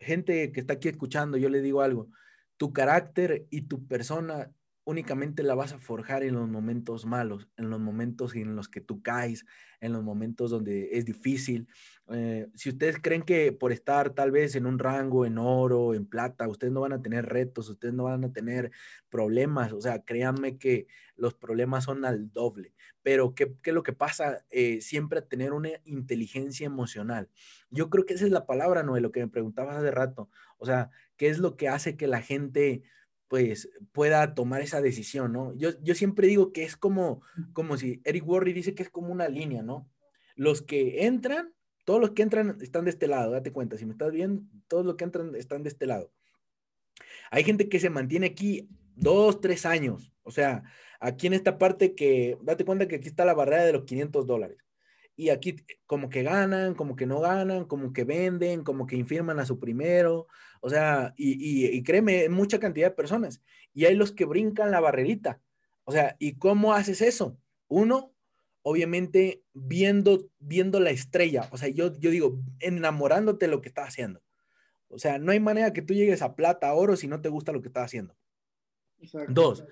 [0.00, 2.08] gente que está aquí escuchando, yo le digo algo,
[2.56, 4.50] tu carácter y tu persona
[4.86, 8.80] únicamente la vas a forjar en los momentos malos, en los momentos en los que
[8.80, 9.44] tú caes,
[9.80, 11.66] en los momentos donde es difícil.
[12.12, 16.06] Eh, si ustedes creen que por estar tal vez en un rango, en oro, en
[16.06, 18.70] plata, ustedes no van a tener retos, ustedes no van a tener
[19.10, 22.72] problemas, o sea, créanme que los problemas son al doble.
[23.02, 24.44] Pero ¿qué, qué es lo que pasa?
[24.50, 27.28] Eh, siempre tener una inteligencia emocional.
[27.70, 30.30] Yo creo que esa es la palabra, Noé, lo que me preguntabas hace rato.
[30.58, 32.84] O sea, ¿qué es lo que hace que la gente
[33.28, 35.54] pues pueda tomar esa decisión, ¿no?
[35.54, 39.12] Yo, yo siempre digo que es como, como si Eric Worre dice que es como
[39.12, 39.90] una línea, ¿no?
[40.36, 41.52] Los que entran,
[41.84, 44.84] todos los que entran están de este lado, date cuenta, si me estás viendo, todos
[44.84, 46.12] los que entran están de este lado.
[47.30, 50.62] Hay gente que se mantiene aquí dos, tres años, o sea,
[51.00, 54.26] aquí en esta parte que, date cuenta que aquí está la barrera de los 500
[54.26, 54.58] dólares.
[55.18, 59.40] Y aquí como que ganan, como que no ganan, como que venden, como que infirman
[59.40, 60.26] a su primero,
[60.66, 63.40] o sea, y, y, créeme, mucha cantidad de personas.
[63.72, 65.40] Y hay los que brincan la barrerita.
[65.84, 67.38] O sea, ¿y cómo haces eso?
[67.68, 68.12] Uno,
[68.62, 71.48] obviamente, viendo, viendo la estrella.
[71.52, 74.20] O sea, yo, yo digo, enamorándote de lo que estás haciendo.
[74.88, 77.52] O sea, no hay manera que tú llegues a plata, oro, si no te gusta
[77.52, 78.16] lo que estás haciendo.
[79.28, 79.64] Dos,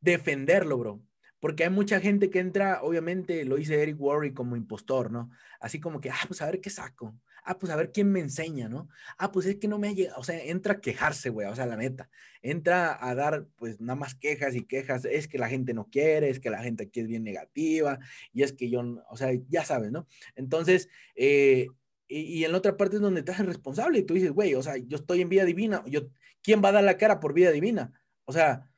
[0.00, 1.02] defenderlo, bro.
[1.38, 5.30] Porque hay mucha gente que entra, obviamente lo dice Eric Worre como impostor, ¿no?
[5.60, 7.14] Así como que, ah, pues a ver qué saco.
[7.44, 8.88] Ah, pues a ver quién me enseña, ¿no?
[9.18, 10.18] Ah, pues es que no me ha llegado.
[10.20, 11.46] O sea, entra a quejarse, güey.
[11.48, 12.10] O sea, la neta.
[12.42, 15.04] Entra a dar, pues nada más quejas y quejas.
[15.04, 17.98] Es que la gente no quiere, es que la gente aquí es bien negativa.
[18.32, 20.06] Y es que yo, o sea, ya sabes, ¿no?
[20.36, 21.68] Entonces, eh,
[22.08, 24.62] y, en la otra parte es donde te haces responsable y tú dices, güey, o
[24.62, 25.84] sea, yo estoy en vida divina.
[25.86, 26.08] Yo,
[26.42, 27.92] ¿Quién va a dar la cara por vida divina?
[28.24, 28.69] O sea,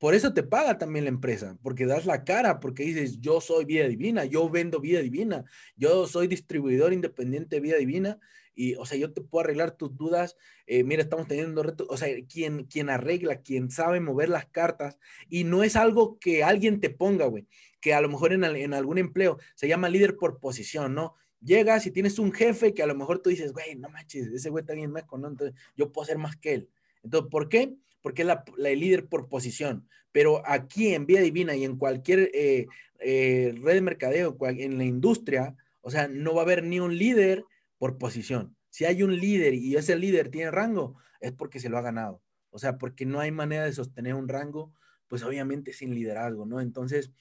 [0.00, 3.66] por eso te paga también la empresa, porque das la cara, porque dices, yo soy
[3.66, 5.44] vida divina, yo vendo vida divina,
[5.76, 8.18] yo soy distribuidor independiente de vida divina,
[8.54, 10.36] y, o sea, yo te puedo arreglar tus dudas.
[10.66, 14.98] Eh, mira, estamos teniendo retos, o sea, quien, quien arregla, quien sabe mover las cartas,
[15.28, 17.46] y no es algo que alguien te ponga, güey,
[17.78, 21.14] que a lo mejor en, algún empleo se llama líder por posición, ¿no?
[21.42, 24.48] Llegas y tienes un jefe que a lo mejor tú dices, güey, no manches, ese
[24.48, 25.28] güey está bien meco, ¿no?
[25.28, 26.70] Entonces yo puedo hacer más que él.
[27.02, 27.76] Entonces, ¿por qué?
[28.02, 29.88] Porque es la, líder por posición.
[30.12, 32.66] Pero aquí en Vía Divina y en cualquier eh,
[33.00, 36.96] eh, red de mercadeo, en la industria, o sea, no va a haber ni un
[36.96, 37.44] líder
[37.78, 38.56] por posición.
[38.70, 42.22] Si hay un líder y ese líder tiene rango, es porque se lo ha ganado.
[42.50, 44.72] O sea, porque no hay manera de sostener un rango,
[45.08, 46.60] pues obviamente sin liderazgo, ¿no?
[46.60, 47.12] Entonces,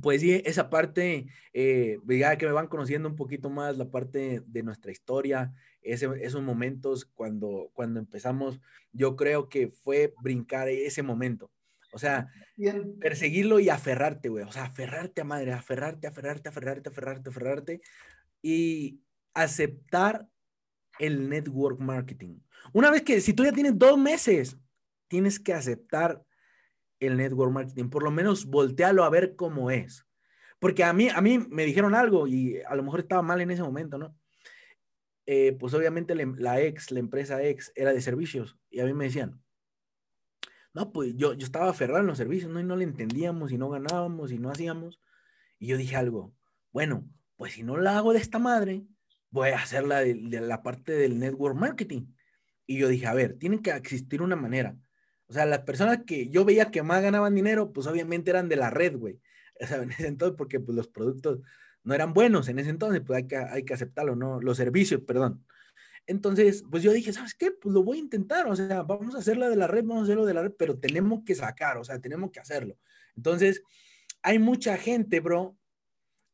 [0.00, 4.42] pues sí, esa parte, eh, ya que me van conociendo un poquito más la parte
[4.46, 8.60] de nuestra historia, esos momentos cuando, cuando empezamos,
[8.92, 11.50] yo creo que fue brincar ese momento.
[11.92, 12.30] O sea,
[13.00, 14.44] perseguirlo y aferrarte, güey.
[14.44, 17.80] O sea, aferrarte a madre, aferrarte, aferrarte, aferrarte, aferrarte, aferrarte.
[18.42, 19.00] Y
[19.32, 20.28] aceptar
[20.98, 22.40] el network marketing.
[22.72, 24.58] Una vez que, si tú ya tienes dos meses,
[25.08, 26.22] tienes que aceptar
[27.00, 27.88] el network marketing.
[27.88, 30.06] Por lo menos voltealo a ver cómo es.
[30.58, 33.50] Porque a mí, a mí me dijeron algo y a lo mejor estaba mal en
[33.50, 34.16] ese momento, ¿no?
[35.26, 38.58] Eh, pues obviamente la, ex, la empresa ex, era de servicios.
[38.70, 39.40] Y a mí me decían,
[40.74, 42.60] no, pues yo, yo estaba aferrado en los servicios, ¿no?
[42.60, 45.00] Y no le entendíamos y no ganábamos y no hacíamos.
[45.58, 46.34] Y yo dije algo,
[46.72, 48.84] bueno, pues si no la hago de esta madre,
[49.30, 52.06] voy a hacerla de, de la parte del network marketing.
[52.66, 54.76] Y yo dije, a ver, tiene que existir una manera.
[55.28, 58.56] O sea, las personas que yo veía que más ganaban dinero, pues obviamente eran de
[58.56, 59.20] la red, güey.
[59.60, 61.40] O sea, en ese entonces, porque pues los productos
[61.82, 64.40] no eran buenos en ese entonces, pues hay que, hay que aceptarlo, ¿no?
[64.40, 65.44] Los servicios, perdón.
[66.06, 67.50] Entonces, pues yo dije, ¿sabes qué?
[67.50, 70.04] Pues lo voy a intentar, o sea, vamos a hacerlo de la red, vamos a
[70.04, 72.78] hacerlo de la red, pero tenemos que sacar, o sea, tenemos que hacerlo.
[73.16, 73.62] Entonces,
[74.22, 75.56] hay mucha gente, bro,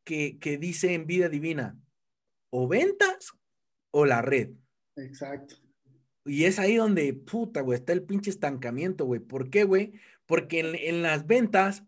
[0.05, 1.79] que, que dice en vida divina,
[2.51, 3.33] o ventas
[3.91, 4.51] o la red.
[4.97, 5.64] Exacto.
[6.25, 9.21] Y es ahí donde, puta, güey, está el pinche estancamiento, güey.
[9.21, 9.93] ¿Por qué, güey?
[10.27, 11.85] Porque en, en las ventas,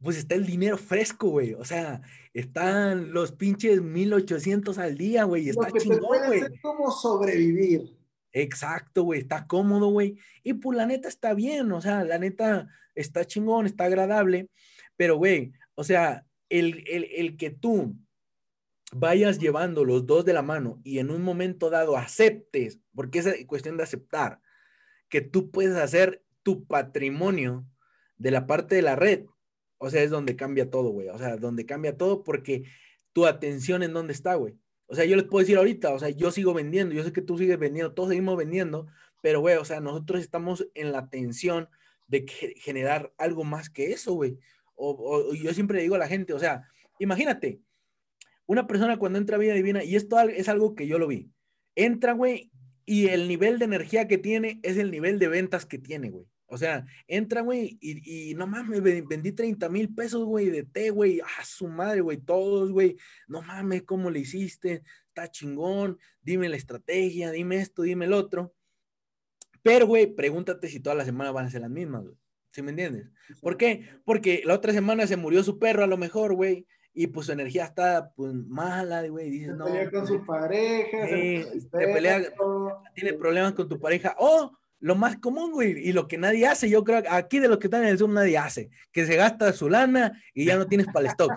[0.00, 1.54] pues está el dinero fresco, güey.
[1.54, 5.48] O sea, están los pinches 1800 al día, güey.
[5.48, 6.42] Está chingón, güey.
[6.60, 7.96] como sobrevivir.
[8.32, 9.20] Exacto, güey.
[9.20, 10.18] Está cómodo, güey.
[10.42, 14.50] Y pues la neta está bien, o sea, la neta está chingón, está agradable.
[14.96, 17.96] Pero, güey, o sea, el, el, el que tú
[18.94, 23.46] vayas llevando los dos de la mano y en un momento dado aceptes, porque es
[23.46, 24.40] cuestión de aceptar,
[25.08, 27.66] que tú puedes hacer tu patrimonio
[28.16, 29.26] de la parte de la red
[29.84, 31.08] o sea, es donde cambia todo, güey.
[31.08, 32.64] O sea, donde cambia todo porque
[33.12, 34.56] tu atención en dónde está, güey.
[34.86, 37.20] O sea, yo les puedo decir ahorita, o sea, yo sigo vendiendo, yo sé que
[37.20, 38.86] tú sigues vendiendo, todos seguimos vendiendo,
[39.20, 41.68] pero, güey, o sea, nosotros estamos en la atención
[42.06, 42.26] de
[42.56, 44.38] generar algo más que eso, güey.
[44.74, 46.66] O, yo siempre digo a la gente, o sea,
[46.98, 47.60] imagínate,
[48.46, 51.30] una persona cuando entra a vida divina, y esto es algo que yo lo vi,
[51.74, 52.50] entra, güey,
[52.86, 56.26] y el nivel de energía que tiene es el nivel de ventas que tiene, güey.
[56.46, 60.90] O sea, entra, güey, y, y no mames, vendí 30 mil pesos, güey, de té,
[60.90, 61.20] güey.
[61.20, 62.96] Ah, su madre, güey, todos, güey.
[63.26, 64.82] No mames, ¿cómo le hiciste?
[65.08, 65.98] Está chingón.
[66.20, 68.54] Dime la estrategia, dime esto, dime el otro.
[69.62, 72.16] Pero, güey, pregúntate si todas las semanas van a ser las mismas, güey.
[72.52, 73.10] ¿Sí me entiendes?
[73.40, 73.88] ¿Por qué?
[74.04, 76.66] Porque la otra semana se murió su perro, a lo mejor, güey.
[76.94, 79.28] Y pues su energía está pues mala, güey.
[79.28, 79.64] Dices, no.
[79.64, 81.06] Pelea con su pareja.
[81.06, 82.22] te pelea,
[82.94, 84.14] tiene problemas con tu pareja.
[84.18, 87.48] O lo más común, güey, y lo que nadie hace, yo creo que aquí de
[87.48, 90.58] los que están en el Zoom nadie hace, que se gasta su lana y ya
[90.58, 91.32] no tienes para el stock.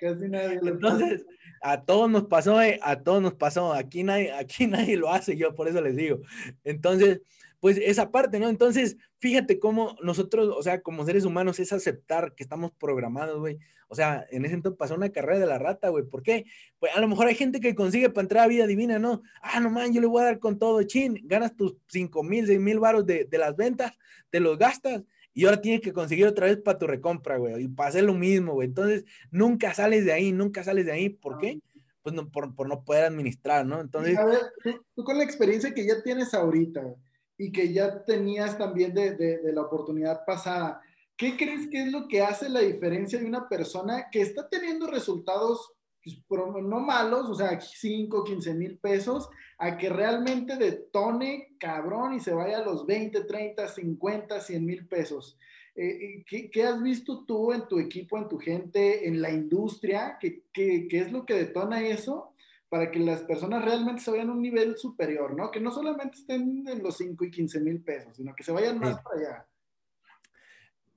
[0.00, 1.26] casi nadie lo Entonces,
[1.60, 5.36] a todos nos pasó, eh, a todos nos pasó, aquí nadie, aquí nadie lo hace,
[5.36, 6.20] yo por eso les digo.
[6.64, 7.20] Entonces,
[7.60, 8.48] pues esa parte, ¿no?
[8.48, 13.58] Entonces, fíjate cómo nosotros, o sea, como seres humanos, es aceptar que estamos programados, güey.
[13.88, 16.04] O sea, en ese entonces pasó una carrera de la rata, güey.
[16.04, 16.44] ¿Por qué?
[16.78, 19.22] Pues a lo mejor hay gente que consigue para entrar a vida divina, ¿no?
[19.42, 21.20] Ah, no man, yo le voy a dar con todo, chin.
[21.24, 23.92] Ganas tus 5 mil, 6 mil varos de, de, las ventas,
[24.30, 27.64] te los gastas y ahora tienes que conseguir otra vez para tu recompra, güey.
[27.64, 28.68] Y para hacer lo mismo, güey.
[28.68, 31.10] Entonces, nunca sales de ahí, nunca sales de ahí.
[31.10, 31.60] ¿Por qué?
[32.02, 33.80] Pues no, por, por no poder administrar, ¿no?
[33.80, 34.16] Entonces.
[34.16, 36.96] A ver, tú, tú con la experiencia que ya tienes ahorita,
[37.38, 40.80] y que ya tenías también de, de, la oportunidad pasada.
[41.16, 44.86] ¿Qué crees que es lo que hace la diferencia de una persona que está teniendo
[44.86, 46.18] resultados pues,
[46.62, 52.32] no malos, o sea, 5, 15 mil pesos, a que realmente detone cabrón y se
[52.32, 55.38] vaya a los 20, 30, 50, 100 mil pesos?
[55.74, 60.16] Eh, ¿qué, ¿qué, has visto tú en tu equipo, en tu gente, en la industria?
[60.20, 62.32] ¿Qué, qué, qué es lo que detona eso?
[62.68, 65.50] para que las personas realmente se vayan a un nivel superior, ¿no?
[65.50, 68.78] Que no solamente estén en los 5 y 15 mil pesos, sino que se vayan
[68.80, 69.46] más para allá.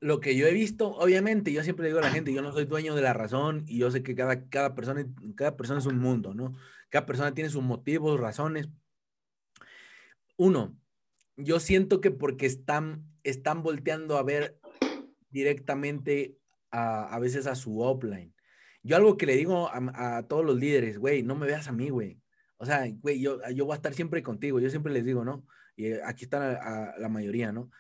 [0.02, 2.66] Lo que yo he visto, obviamente, yo siempre digo a la gente, yo no soy
[2.66, 6.00] dueño de la razón y yo sé que cada, cada, persona, cada persona es un
[6.00, 6.56] mundo, ¿no?
[6.90, 8.70] Cada persona tiene sus motivos, razones.
[10.38, 10.78] Uno,
[11.36, 14.60] yo siento que porque están, están volteando a ver
[15.30, 16.38] directamente
[16.72, 18.34] a, a veces a su offline.
[18.82, 21.90] Yo algo que le digo a, todos los líderes, güey, no me veas a mí,
[21.90, 22.22] güey.
[22.58, 24.60] O sea, güey, yo, yo voy a estar siempre contigo.
[24.60, 25.46] Yo siempre les digo, ¿no?
[25.76, 27.72] Y eh, aquí está la, mayoría, ¿no?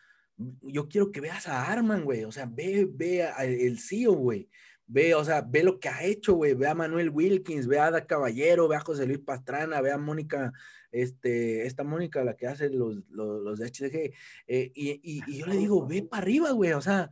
[0.61, 2.23] Yo quiero que veas a Arman, güey.
[2.23, 4.49] O sea, ve, ve el CEO, güey.
[4.87, 6.53] Ve, o sea, ve lo que ha hecho, güey.
[6.53, 9.97] Ve a Manuel Wilkins, ve a Ada Caballero, ve a José Luis Pastrana, ve a
[9.97, 10.53] Mónica,
[10.91, 14.13] este, esta Mónica, la que hace los, los, de HDG.
[14.47, 16.71] Eh, y, y, yo le digo, ve para arriba, güey.
[16.71, 17.09] O sea,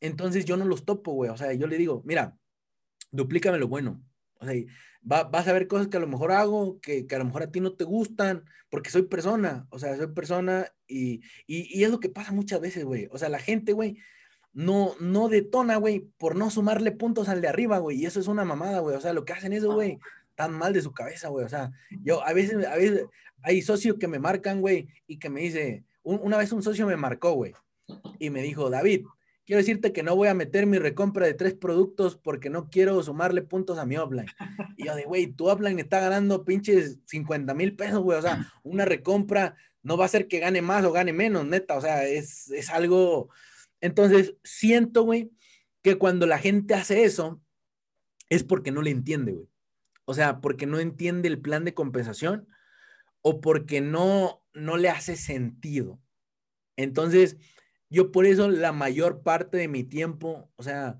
[0.00, 1.30] entonces yo no los topo, güey.
[1.30, 2.36] O sea, yo le digo, mira,
[3.10, 4.02] duplícame lo bueno.
[4.40, 4.54] O sea,
[5.00, 7.50] vas a ver cosas que a lo mejor hago, que, que, a lo mejor a
[7.50, 12.00] ti no te gustan, porque soy persona, o sea, soy persona y, y, es lo
[12.00, 13.08] que pasa muchas veces, güey.
[13.10, 13.98] O sea, la gente, güey,
[14.52, 18.28] no, no detona, güey, por no sumarle puntos al de arriba, güey, y eso es
[18.28, 18.96] una mamada, güey.
[18.96, 19.98] O sea, lo que hacen eso, güey,
[20.34, 21.44] tan mal de su cabeza, güey.
[21.44, 23.06] O sea, yo a veces, a veces
[23.42, 26.96] hay socios que me marcan, güey, y que me dice, una vez un socio me
[26.96, 27.54] marcó, güey,
[28.18, 29.06] y me dijo, David,
[29.48, 33.02] quiero decirte que no voy a meter mi recompra de tres productos porque no quiero
[33.02, 34.26] sumarle puntos a mi offline.
[34.76, 38.18] Y yo de, güey, tu offline está ganando pinches 50 mil pesos, güey.
[38.18, 41.78] O sea, una recompra no va a ser que gane más o gane menos, neta.
[41.78, 43.30] O sea, es, es algo.
[43.80, 45.30] Entonces, siento, güey,
[45.80, 47.40] que cuando la gente hace eso,
[48.28, 49.48] es porque no le entiende, güey.
[50.04, 52.48] O sea, porque no entiende el plan de compensación
[53.22, 55.98] o porque no, no le hace sentido.
[56.76, 57.38] Entonces,
[57.90, 60.98] yo por eso la mayor parte de mi tiempo, o sea,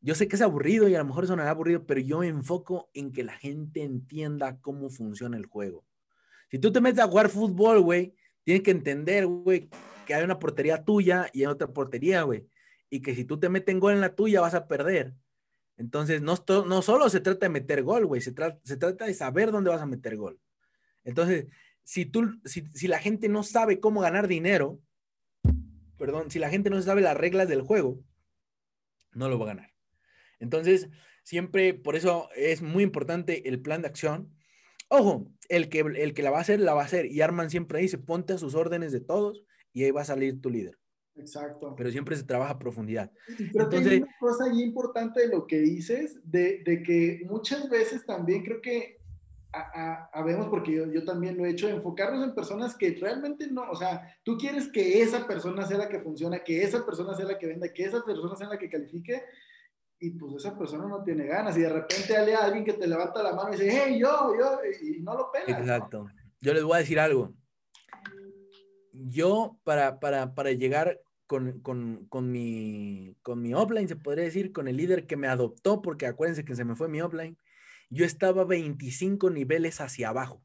[0.00, 2.90] yo sé que es aburrido y a lo mejor sonará aburrido, pero yo me enfoco
[2.94, 5.84] en que la gente entienda cómo funciona el juego.
[6.50, 9.68] Si tú te metes a jugar fútbol, güey, tienes que entender, güey,
[10.06, 12.48] que hay una portería tuya y hay otra portería, güey.
[12.88, 15.14] Y que si tú te metes en gol en la tuya, vas a perder.
[15.76, 16.34] Entonces, no,
[16.66, 19.82] no solo se trata de meter gol, güey, se, se trata de saber dónde vas
[19.82, 20.40] a meter gol.
[21.04, 21.46] Entonces,
[21.84, 24.80] si, tú, si, si la gente no sabe cómo ganar dinero,
[26.00, 28.02] perdón, si la gente no sabe las reglas del juego,
[29.12, 29.74] no lo va a ganar.
[30.40, 30.88] Entonces,
[31.22, 34.34] siempre, por eso es muy importante el plan de acción.
[34.88, 37.04] Ojo, el que, el que la va a hacer, la va a hacer.
[37.04, 40.40] Y Arman siempre dice, ponte a sus órdenes de todos y ahí va a salir
[40.40, 40.78] tu líder.
[41.16, 41.74] Exacto.
[41.76, 43.12] Pero siempre se trabaja a profundidad.
[43.52, 47.68] creo que hay una cosa ahí importante de lo que dices, de, de que muchas
[47.68, 48.99] veces también creo que
[49.52, 53.74] habemos, porque yo, yo, también lo he hecho, enfocarnos en personas que realmente no, o
[53.74, 57.38] sea, tú quieres que esa persona sea la que funciona, que esa persona sea la
[57.38, 59.22] que venda, que esa persona sea la que califique,
[59.98, 63.22] y pues esa persona no tiene ganas, y de repente hay alguien que te levanta
[63.22, 65.58] la mano y dice, hey, yo, yo, y no lo pega.
[65.58, 66.06] Exacto.
[66.40, 67.34] Yo les voy a decir algo.
[68.92, 74.52] Yo, para, para, para llegar con, con, con, mi, con mi offline, se podría decir,
[74.52, 77.36] con el líder que me adoptó, porque acuérdense que se me fue mi offline,
[77.90, 80.42] yo estaba 25 niveles hacia abajo.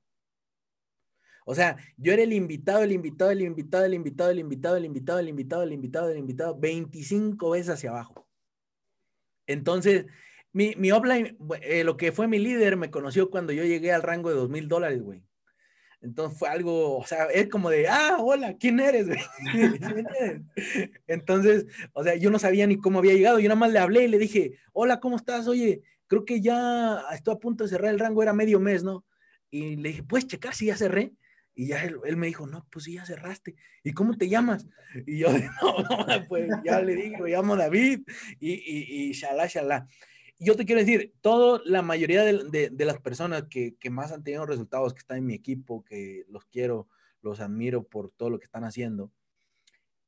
[1.46, 4.86] O sea, yo era el invitado, el invitado, el invitado, el invitado, el invitado, el
[4.86, 8.28] invitado, el invitado, el invitado, el invitado, 25 veces hacia abajo.
[9.46, 10.08] Entonces,
[10.52, 14.02] mi, mi offline, eh, lo que fue mi líder, me conoció cuando yo llegué al
[14.02, 15.24] rango de dos mil dólares, güey.
[16.02, 19.08] Entonces fue algo, o sea, es como de, ah, hola, ¿quién eres?
[21.08, 24.04] Entonces, o sea, yo no sabía ni cómo había llegado, yo nada más le hablé
[24.04, 25.48] y le dije, hola, ¿cómo estás?
[25.48, 25.82] Oye,
[26.16, 29.06] creo que ya estoy a punto de cerrar el rango, era medio mes, ¿no?
[29.52, 31.14] Y le dije, ¿puedes checar si ya cerré?
[31.54, 33.56] Y ya él, me dijo, no, pues sí, ya cerraste.
[33.84, 34.68] ¿Y cómo te llamas?
[35.06, 35.38] Y yo, no,
[36.08, 38.02] no pues ya le dije, me llamo David
[38.40, 39.88] y, y, y shalá, shalá.
[40.38, 44.24] Yo te quiero decir, todo, la mayoría de, de, las personas que, que, más han
[44.24, 46.90] tenido resultados, que están en mi equipo, que los quiero,
[47.22, 49.14] los admiro por todo lo que están haciendo,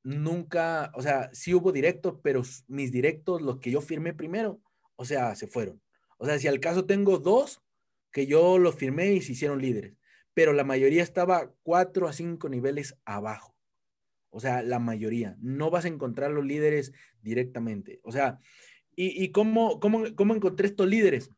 [0.04, 4.60] nunca, o sea, sí hubo directos, pero mis directos, los que yo firmé primero,
[4.98, 5.82] o sea, se fueron.
[6.18, 7.62] O sea, si al caso tengo dos
[8.12, 9.96] que yo los firmé y se hicieron líderes,
[10.34, 13.56] pero la mayoría estaba cuatro a cinco niveles abajo.
[14.30, 15.36] O sea, la mayoría.
[15.40, 18.00] No vas a encontrar los líderes directamente.
[18.04, 18.40] O sea,
[18.96, 21.32] ¿y, cómo, cómo, cómo encontré estos líderes?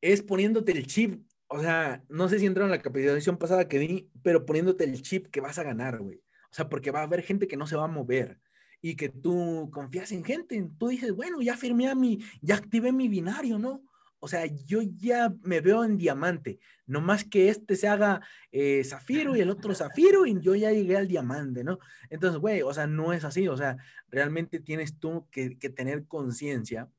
[0.00, 3.80] Es poniéndote el chip o sea, no sé si entraron en la capacitación pasada que
[3.80, 6.22] di, pero poniéndote el chip que vas a ganar, güey.
[6.44, 8.38] O sea, porque va a haber gente que no se va a mover
[8.82, 10.70] y que tú confías en gente.
[10.78, 13.82] Tú dices, bueno, ya firmé a mi, ya activé mi binario, ¿no?
[14.22, 18.20] O sea, yo ya me veo en diamante, no más que este se haga
[18.52, 21.78] eh, zafiro y el otro zafiro y yo ya llegué al diamante, ¿no?
[22.10, 23.78] Entonces, güey, o sea, no es así, o sea,
[24.08, 26.90] realmente tienes tú que, que tener conciencia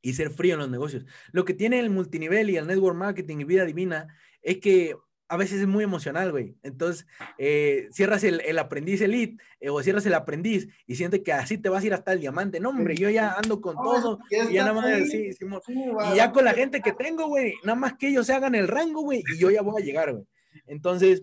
[0.00, 1.04] y ser frío en los negocios.
[1.30, 4.08] Lo que tiene el multinivel y el network marketing y vida divina
[4.40, 4.96] es que
[5.28, 6.54] a veces es muy emocional, güey.
[6.62, 7.06] Entonces,
[7.38, 11.58] eh, cierras el, el, aprendiz elite eh, o cierras el aprendiz y sientes que así
[11.58, 12.60] te vas a ir hasta el diamante.
[12.60, 14.18] No, hombre, yo ya ando con todo.
[14.30, 17.94] Y ya nada más, sí, y ya con la gente que tengo, güey, nada más
[17.94, 20.24] que ellos se hagan el rango, güey, y yo ya voy a llegar, güey.
[20.66, 21.22] Entonces,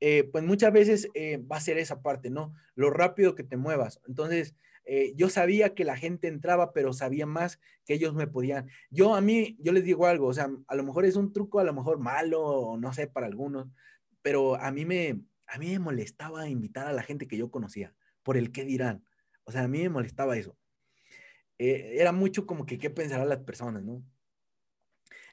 [0.00, 1.08] eh, pues muchas veces
[1.50, 2.54] va a ser esa parte, ¿no?
[2.74, 4.00] Lo rápido que te muevas.
[4.06, 4.54] Entonces,
[4.92, 8.68] eh, yo sabía que la gente entraba, pero sabía más que ellos me podían.
[8.90, 11.60] Yo a mí, yo les digo algo, o sea, a lo mejor es un truco,
[11.60, 13.68] a lo mejor malo, no sé, para algunos,
[14.20, 17.94] pero a mí me, a mí me molestaba invitar a la gente que yo conocía,
[18.24, 19.04] por el qué dirán.
[19.44, 20.56] O sea, a mí me molestaba eso.
[21.58, 24.02] Eh, era mucho como que qué pensarán las personas, ¿no?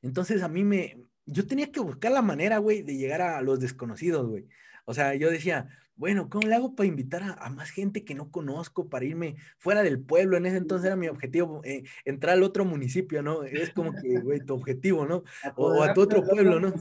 [0.03, 3.59] Entonces a mí me, yo tenía que buscar la manera, güey, de llegar a los
[3.59, 4.47] desconocidos, güey.
[4.85, 5.67] O sea, yo decía,
[5.97, 9.81] bueno, ¿cómo le hago para invitar a, más gente que no conozco, para irme fuera
[9.81, 10.37] del pueblo?
[10.37, 13.43] En ese entonces era mi objetivo, eh, entrar al otro municipio, ¿no?
[13.43, 15.23] Es como que, güey, tu objetivo, ¿no?
[15.57, 16.73] O, a tu otro pueblo, ¿no?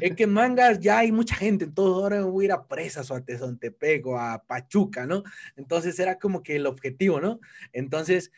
[0.00, 3.10] Es que en Mangas ya hay mucha gente, entonces ahora voy a ir a Presas
[3.10, 5.24] o a Tezontepec o a Pachuca, ¿no?
[5.56, 7.40] Entonces era como que el objetivo, ¿no?
[7.72, 8.30] Entonces,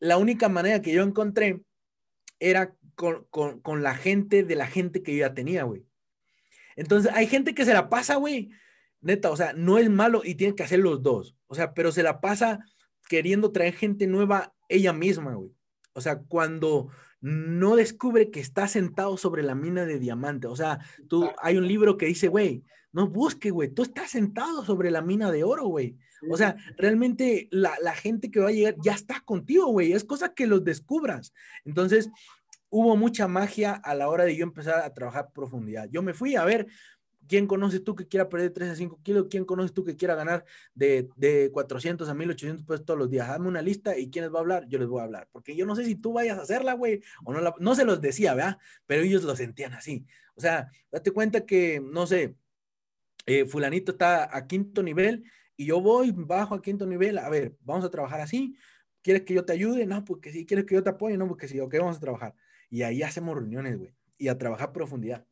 [0.00, 1.62] la única manera que yo encontré
[2.40, 5.86] era con, con, con la gente de la gente que yo ya tenía, güey.
[6.76, 8.50] Entonces, hay gente que se la pasa, güey,
[9.00, 11.92] neta, o sea, no es malo y tiene que hacer los dos, o sea, pero
[11.92, 12.60] se la pasa
[13.08, 15.52] queriendo traer gente nueva ella misma, güey.
[15.92, 16.88] O sea, cuando
[17.20, 20.78] no descubre que está sentado sobre la mina de diamante, o sea,
[21.08, 25.02] tú, hay un libro que dice, güey, no busque, güey, tú estás sentado sobre la
[25.02, 25.96] mina de oro, güey.
[26.28, 29.92] O sea, realmente la, la, gente que va a llegar ya está contigo, güey.
[29.92, 31.32] Es cosa que los descubras.
[31.64, 32.10] Entonces,
[32.68, 35.88] hubo mucha magia a la hora de yo empezar a trabajar profundidad.
[35.90, 36.66] Yo me fui a ver
[37.28, 40.14] quién conoces tú que quiera perder 3 a 5 kilos, quién conoces tú que quiera
[40.14, 40.44] ganar
[40.74, 43.28] de, de 400 a 1800 pesos todos los días.
[43.28, 45.28] Dame una lista y quién les va a hablar, yo les voy a hablar.
[45.32, 47.84] Porque yo no sé si tú vayas a hacerla, güey, o no la, no se
[47.84, 48.58] los decía, ¿verdad?
[48.86, 50.06] Pero ellos lo sentían así.
[50.34, 52.36] O sea, date cuenta que, no sé,
[53.26, 55.24] eh, fulanito está a quinto nivel
[55.56, 58.56] y yo voy bajo a quinto nivel, a ver, vamos a trabajar así.
[59.02, 59.86] ¿Quieres que yo te ayude?
[59.86, 60.46] No, porque sí.
[60.46, 61.16] ¿Quieres que yo te apoye?
[61.16, 61.58] No, porque sí.
[61.60, 62.34] Ok, vamos a trabajar.
[62.68, 63.94] Y ahí hacemos reuniones, güey.
[64.18, 65.26] Y a trabajar profundidad.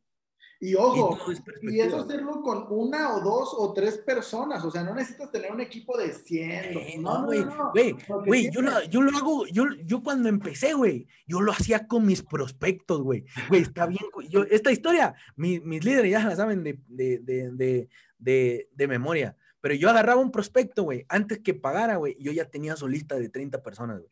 [0.61, 1.17] Y ojo,
[1.61, 5.53] y, eso hacerlo con una o dos o tres personas, o sea, no necesitas tener
[5.53, 7.01] un equipo de 100.
[7.01, 7.95] no, güey, güey,
[8.25, 12.05] güey, yo, lo, yo lo hago, yo, yo cuando empecé, güey, yo lo hacía con
[12.05, 16.77] mis prospectos, güey, güey, está bien, yo, esta historia, mis líderes ya la saben de,
[16.87, 17.87] de, de,
[18.17, 22.45] de, de memoria, pero yo agarraba un prospecto, güey, antes que pagara, güey, yo ya
[22.45, 24.09] tenía su lista de 30 personas, güey.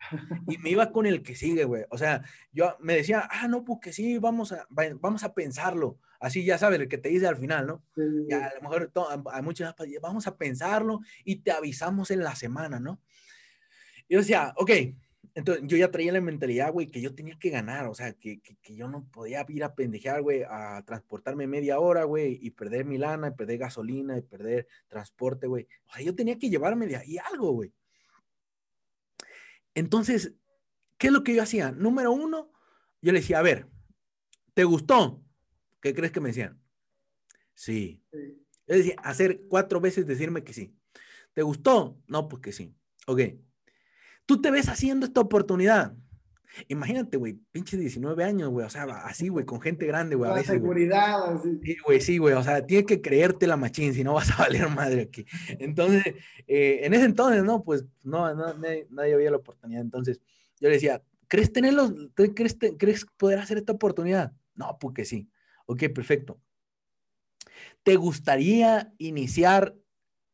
[0.50, 1.86] Y me iba con el que sigue, güey.
[1.90, 6.00] O sea, yo me decía, ah, no, pues que sí, vamos a, vamos a pensarlo.
[6.20, 7.84] Así ya sabes, el que te dice al final, ¿no?
[8.28, 8.92] Ya, a lo mejor
[9.32, 13.00] hay muchas, vamos a pensarlo y te avisamos en la semana, ¿no?
[14.08, 14.72] Y yo decía, ok,
[15.36, 18.40] entonces yo ya traía la mentalidad, güey, que yo tenía que ganar, o sea, que,
[18.40, 22.86] que, yo no podía ir a pendejear, güey, a transportarme media hora, güey, y perder
[22.86, 25.68] mi lana, y perder gasolina, y perder transporte, güey.
[25.88, 27.72] O sea, yo tenía que llevarme de ahí algo, güey.
[29.76, 30.34] Entonces,
[30.98, 31.72] ¿qué es lo que yo hacía?
[31.72, 32.52] Número uno,
[33.00, 33.68] yo le decía, a ver,
[34.56, 35.24] ¿te gustó?
[35.82, 36.60] ¿Qué crees que me decían?
[37.54, 38.04] Sí.
[38.12, 38.46] sí.
[38.68, 40.76] Yo decía, hacer cuatro veces decirme que sí.
[41.34, 41.98] ¿Te gustó?
[42.08, 42.76] No, pues que sí.
[43.08, 43.22] Ok.
[44.26, 45.96] Tú te ves haciendo esta oportunidad.
[46.68, 50.32] Imagínate, güey, pinche 19 años, güey, o sea, así, güey, con gente grande, güey.
[50.32, 51.60] La seguridad, así.
[51.64, 54.38] Sí, güey, sí, güey, o sea, tienes que creerte la machín, si no vas a
[54.44, 55.26] valer madre aquí.
[55.60, 56.04] Entonces,
[56.48, 59.82] eh, en ese entonces, no, pues, no, no nadie, había la oportunidad.
[59.82, 60.20] Entonces,
[60.60, 64.34] yo le decía, ¿crees tenerlos, crees, crees poder hacer esta oportunidad?
[64.56, 65.30] No, porque sí.
[65.68, 66.42] Ok, perfecto.
[67.84, 69.76] ¿Te gustaría iniciar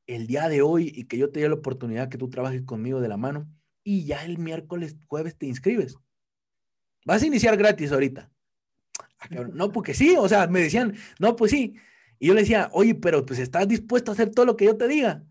[0.07, 3.01] el día de hoy y que yo te dé la oportunidad que tú trabajes conmigo
[3.01, 3.47] de la mano?
[3.83, 5.97] y ya el miércoles, jueves te inscribes.
[7.05, 8.31] Vas a iniciar gratis ahorita.
[9.19, 11.75] Ah, no, porque sí, o sea, me decían, no, pues sí.
[12.19, 14.77] Y yo le decía, oye, pero pues estás dispuesto a hacer todo lo que yo
[14.77, 15.23] te diga.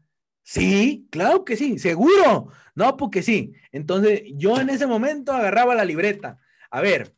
[0.42, 2.48] Sí, claro que sí, seguro.
[2.74, 3.52] No, porque sí.
[3.70, 6.38] Entonces yo en ese momento agarraba la libreta.
[6.70, 7.14] A ver,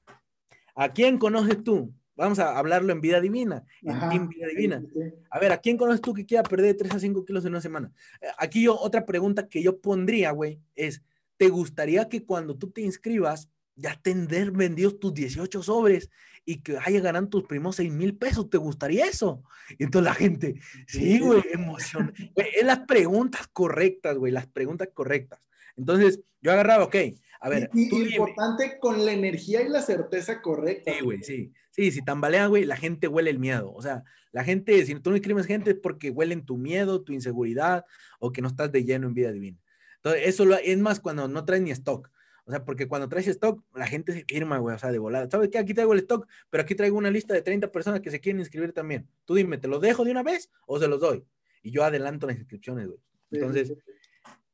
[0.77, 1.93] ¿a quién conoces tú?
[2.17, 4.83] Vamos a hablarlo en vida divina, en Vida Divina.
[5.31, 7.61] A ver, ¿a quién conoces tú que quiera perder 3 a 5 kilos en una
[7.61, 7.91] semana?
[8.21, 11.03] Eh, aquí yo, otra pregunta que yo pondría, güey, es,
[11.37, 16.09] ¿te gustaría que cuando tú te inscribas ya tener vendidos tus 18 sobres
[16.45, 19.43] y que haya ganado tus primos 6 mil pesos, ¿te gustaría eso?
[19.79, 22.13] Y entonces la gente, sí, güey, emoción.
[22.37, 25.41] es las preguntas correctas, güey, las preguntas correctas.
[25.77, 26.97] Entonces, yo agarraba, ok,
[27.41, 27.71] a ver.
[27.75, 30.93] Y, importante con la energía y la certeza correcta.
[30.93, 31.53] Sí, güey, sí.
[31.75, 33.73] Sí, si tambalean, güey, la gente huele el miedo.
[33.75, 37.13] O sea, la gente, si tú no escribes gente es porque huelen tu miedo, tu
[37.13, 37.85] inseguridad
[38.21, 39.59] o que no estás de lleno en vida divina.
[39.97, 42.13] Entonces, eso lo, es más cuando no traes ni stock.
[42.45, 45.29] O sea, porque cuando traes stock, la gente se firma, güey, o sea, de volada.
[45.29, 45.59] ¿Sabes qué?
[45.59, 48.39] Aquí traigo el stock, pero aquí traigo una lista de 30 personas que se quieren
[48.39, 49.09] inscribir también.
[49.25, 51.25] Tú dime, ¿te los dejo de una vez o se los doy?
[51.61, 53.01] Y yo adelanto las inscripciones, güey.
[53.33, 53.75] Entonces,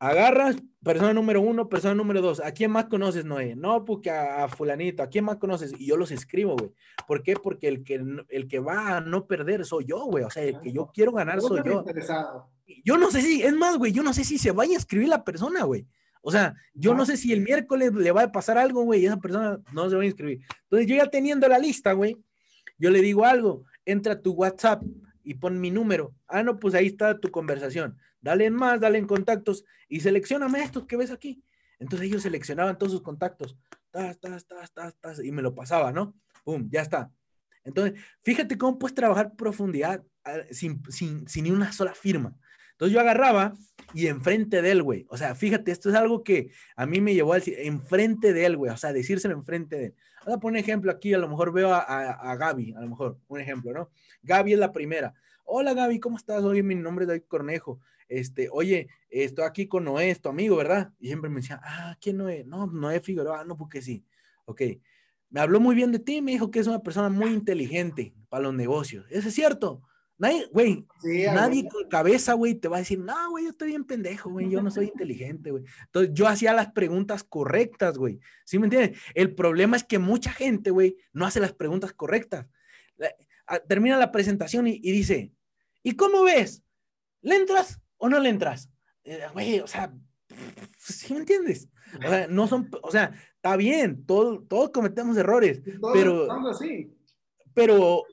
[0.01, 2.41] agarras persona número uno, persona número dos.
[2.41, 3.55] ¿A quién más conoces, Noé?
[3.55, 5.03] No, porque a, fulanito.
[5.03, 5.73] ¿A quién más conoces?
[5.79, 6.73] Y yo los escribo, güey.
[7.07, 7.35] ¿Por qué?
[7.35, 10.25] Porque el que, el que va a no perder soy yo, güey.
[10.25, 11.85] O sea, el que yo quiero ganar soy yo.
[12.85, 15.09] Yo no sé si, es más, güey, yo no sé si se vaya a escribir
[15.09, 15.87] la persona, güey.
[16.23, 19.07] O sea, yo no sé si el miércoles le va a pasar algo, güey, y
[19.07, 20.41] esa persona no se va a inscribir.
[20.65, 22.17] Entonces, yo ya teniendo la lista, güey,
[22.79, 24.83] yo le digo algo, entra a tu WhatsApp
[25.25, 26.15] y pon mi número.
[26.29, 27.97] Ah, no, pues ahí está tu conversación.
[28.21, 31.43] Dale en más, dale en contactos y seleccioname estos que ves aquí.
[31.79, 33.57] Entonces ellos seleccionaban todos sus contactos.
[33.91, 36.15] Tas, tas, tas, tas, tas, y me lo pasaba, ¿no?
[36.45, 37.11] Pum, ya está.
[37.65, 42.35] Entonces, fíjate cómo puedes trabajar profundidad ah, sin, sin, sin ni una sola firma.
[42.73, 43.53] Entonces yo agarraba
[43.93, 45.05] y enfrente de él, güey.
[45.11, 48.47] O sea, fíjate, esto es algo que a mí me llevó a decir, enfrente de
[48.47, 48.73] él, güey.
[48.73, 49.95] O sea, decírselo enfrente de él.
[50.25, 53.19] Voy a poner ejemplo aquí, a lo mejor veo a, a, Gaby, a lo mejor,
[53.29, 53.91] un ejemplo, ¿no?
[54.23, 55.13] Gaby es la primera.
[55.45, 56.43] Hola Gaby, ¿cómo estás?
[56.43, 57.81] Oye, mi nombre es David Cornejo.
[58.11, 60.93] Este, oye, estoy aquí con Noé, tu amigo, ¿verdad?
[60.99, 62.45] Y siempre me decía, ah, ¿quién Noé?
[62.45, 64.05] No, Noé Figueroa, no, porque sí.
[64.45, 64.63] Ok.
[65.31, 68.43] Me habló muy bien de ti, me dijo que es una persona muy inteligente para
[68.43, 69.07] los negocios.
[69.11, 69.83] ¿Eso es cierto?
[70.19, 70.87] Nadie, güey,
[71.33, 74.51] nadie con cabeza, güey, te va a decir, no, güey, yo estoy bien pendejo, güey,
[74.51, 75.65] yo no soy inteligente, güey.
[75.87, 78.19] Entonces, yo hacía las preguntas correctas, güey.
[78.45, 79.01] ¿Sí me entiendes?
[79.15, 82.47] El problema es que mucha gente, güey, no hace las preguntas correctas.
[83.47, 85.33] Ah, termina la presentación y, dice,
[85.83, 86.63] ¿y cómo ves?
[87.23, 88.69] ¿Le entras o no le entras?
[89.05, 89.93] Eh, güey, o sea,
[90.77, 91.69] ¿sí me entiendes?
[91.99, 95.61] O sea, no son, o sea, está bien, todos, todos cometemos errores,
[95.93, 96.27] pero...
[97.53, 98.05] Pero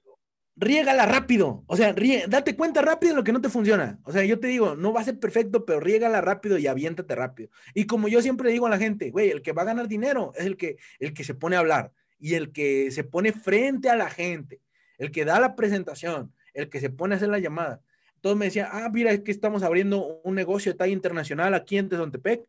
[0.58, 1.64] riégala rápido.
[1.68, 1.94] O sea,
[2.28, 4.00] date cuenta rápido de lo que no te funciona.
[4.04, 7.16] O sea, yo te digo, no va a ser perfecto, pero riégala rápido y aviéntate
[7.16, 7.50] rápido.
[7.74, 10.34] Y como yo siempre digo a la gente, güey, el que va a ganar dinero
[10.36, 13.90] es el que, el que se pone a hablar y el que se pone frente
[13.90, 14.62] a la gente,
[14.98, 17.82] el que da la presentación, el que se pone a hacer la llamada.
[18.18, 21.78] Entonces me decía, ah, mira, es que estamos abriendo un negocio de talla internacional aquí
[21.78, 22.46] en Tezontepec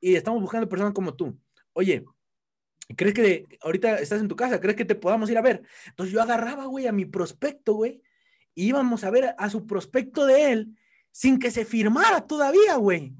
[0.00, 1.38] y estamos buscando personas como tú.
[1.72, 2.04] Oye,
[2.96, 4.60] ¿Crees que ahorita estás en tu casa?
[4.60, 5.62] ¿Crees que te podamos ir a ver?
[5.88, 8.00] Entonces yo agarraba, güey, a mi prospecto, güey,
[8.54, 10.78] y íbamos a ver a su prospecto de él
[11.12, 13.12] sin que se firmara todavía, güey.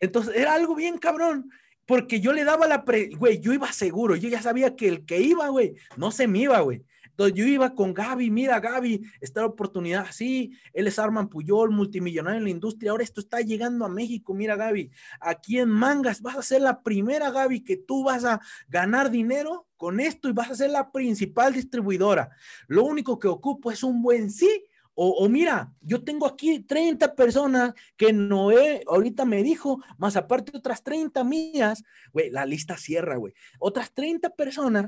[0.00, 1.50] Entonces era algo bien cabrón,
[1.86, 5.04] porque yo le daba la pre, güey, yo iba seguro, yo ya sabía que el
[5.04, 6.82] que iba, güey, no se me iba, güey.
[7.14, 12.38] Entonces yo iba con Gaby, mira Gaby, esta oportunidad así, él es Arman Puyol, multimillonario
[12.38, 14.90] en la industria, ahora esto está llegando a México, mira Gaby,
[15.20, 19.68] aquí en Mangas vas a ser la primera Gaby que tú vas a ganar dinero
[19.76, 22.30] con esto y vas a ser la principal distribuidora.
[22.66, 24.64] Lo único que ocupo es un buen sí
[24.96, 30.84] o, mira, yo tengo aquí 30 personas que Noé ahorita me dijo, más aparte otras
[30.84, 33.34] 30 mías, güey, la lista cierra, güey.
[33.58, 34.86] Otras 30 personas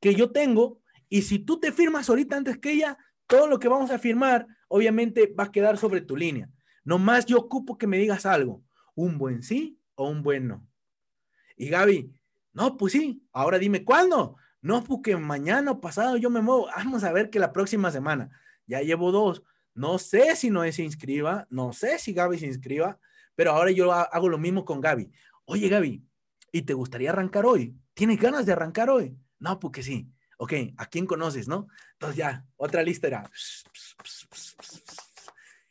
[0.00, 3.68] que yo tengo y si tú te firmas ahorita antes que ella, todo lo que
[3.68, 6.50] vamos a firmar, obviamente va a quedar sobre tu línea.
[6.84, 8.62] Nomás yo ocupo que me digas algo,
[8.94, 10.66] un buen sí o un buen no.
[11.56, 12.12] Y Gaby,
[12.52, 14.36] no, pues sí, ahora dime cuándo.
[14.60, 16.68] No, porque mañana o pasado yo me muevo.
[16.76, 18.30] Vamos a ver que la próxima semana.
[18.66, 19.42] Ya llevo dos.
[19.74, 22.98] No sé si Noé se inscriba, no sé si Gaby se inscriba,
[23.34, 25.12] pero ahora yo hago lo mismo con Gaby.
[25.44, 26.02] Oye, Gaby,
[26.50, 27.76] ¿y te gustaría arrancar hoy?
[27.94, 29.16] ¿Tienes ganas de arrancar hoy?
[29.38, 31.68] No, porque sí ok, ¿a quién conoces, no?
[31.92, 33.30] Entonces ya, otra lista era...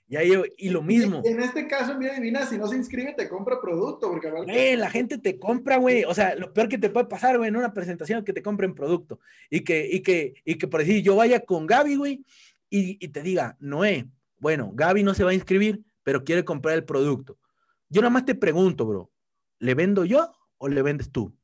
[0.07, 1.23] Y, ahí, y lo mismo.
[1.25, 4.07] En este caso, Vida Divina, si no se inscribe, te compra producto.
[4.07, 6.03] Porque la gente te compra, güey.
[6.03, 8.43] O sea, lo peor que te puede pasar, güey, en una presentación es que te
[8.43, 9.19] compren producto.
[9.49, 12.23] Y que, y que, y que por decir, yo vaya con Gaby, güey,
[12.69, 14.07] y, y te diga, Noé,
[14.37, 17.39] bueno, Gaby no se va a inscribir, pero quiere comprar el producto.
[17.89, 19.11] Yo nada más te pregunto, bro,
[19.59, 21.35] ¿le vendo yo o le vendes tú?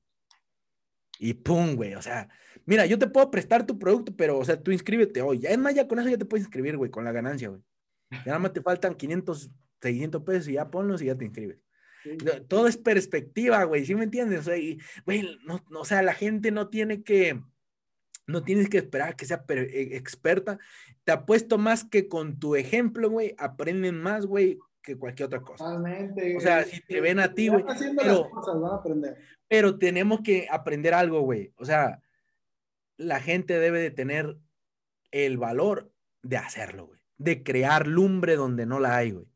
[1.17, 2.29] Y pum, güey, o sea,
[2.65, 5.39] Mira, yo te puedo prestar tu producto, pero, o sea, tú inscríbete hoy.
[5.39, 7.61] Ya es más, ya con eso ya te puedes inscribir, güey, con la ganancia, güey.
[8.11, 9.51] Ya nada más te faltan 500,
[9.81, 11.59] 600 pesos y ya ponlos y ya te inscribes.
[12.47, 14.39] Todo es perspectiva, güey, ¿sí me entiendes?
[14.39, 14.55] O sea,
[15.05, 17.41] güey, no, o sea, la gente no tiene que,
[18.27, 20.59] No tienes que esperar que sea e, experta.
[21.03, 25.63] Te apuesto más que con tu ejemplo, güey, aprenden más, güey, que cualquier otra cosa.
[25.63, 26.35] Totalmente.
[26.37, 27.63] O sea, si te ven a ti, güey.
[27.97, 28.29] Pero,
[29.47, 31.53] pero tenemos que aprender algo, güey.
[31.57, 32.01] O sea,
[33.01, 34.37] la gente debe de tener
[35.11, 35.91] el valor
[36.23, 36.99] de hacerlo, güey.
[37.17, 39.27] De crear lumbre donde no la hay, güey.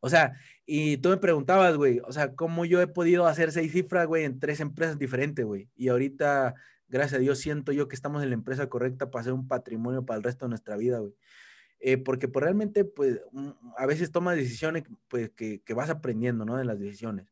[0.00, 0.34] O sea,
[0.66, 4.24] y tú me preguntabas, güey, o sea, cómo yo he podido hacer seis cifras, güey,
[4.24, 5.68] en tres empresas diferentes, güey.
[5.74, 6.54] Y ahorita,
[6.88, 10.04] gracias a Dios, siento yo que estamos en la empresa correcta para hacer un patrimonio
[10.04, 11.14] para el resto de nuestra vida, güey.
[11.80, 16.44] Eh, porque pues realmente, pues, mm, a veces tomas decisiones, pues, que, que vas aprendiendo,
[16.44, 16.56] ¿no?
[16.56, 17.26] De las decisiones.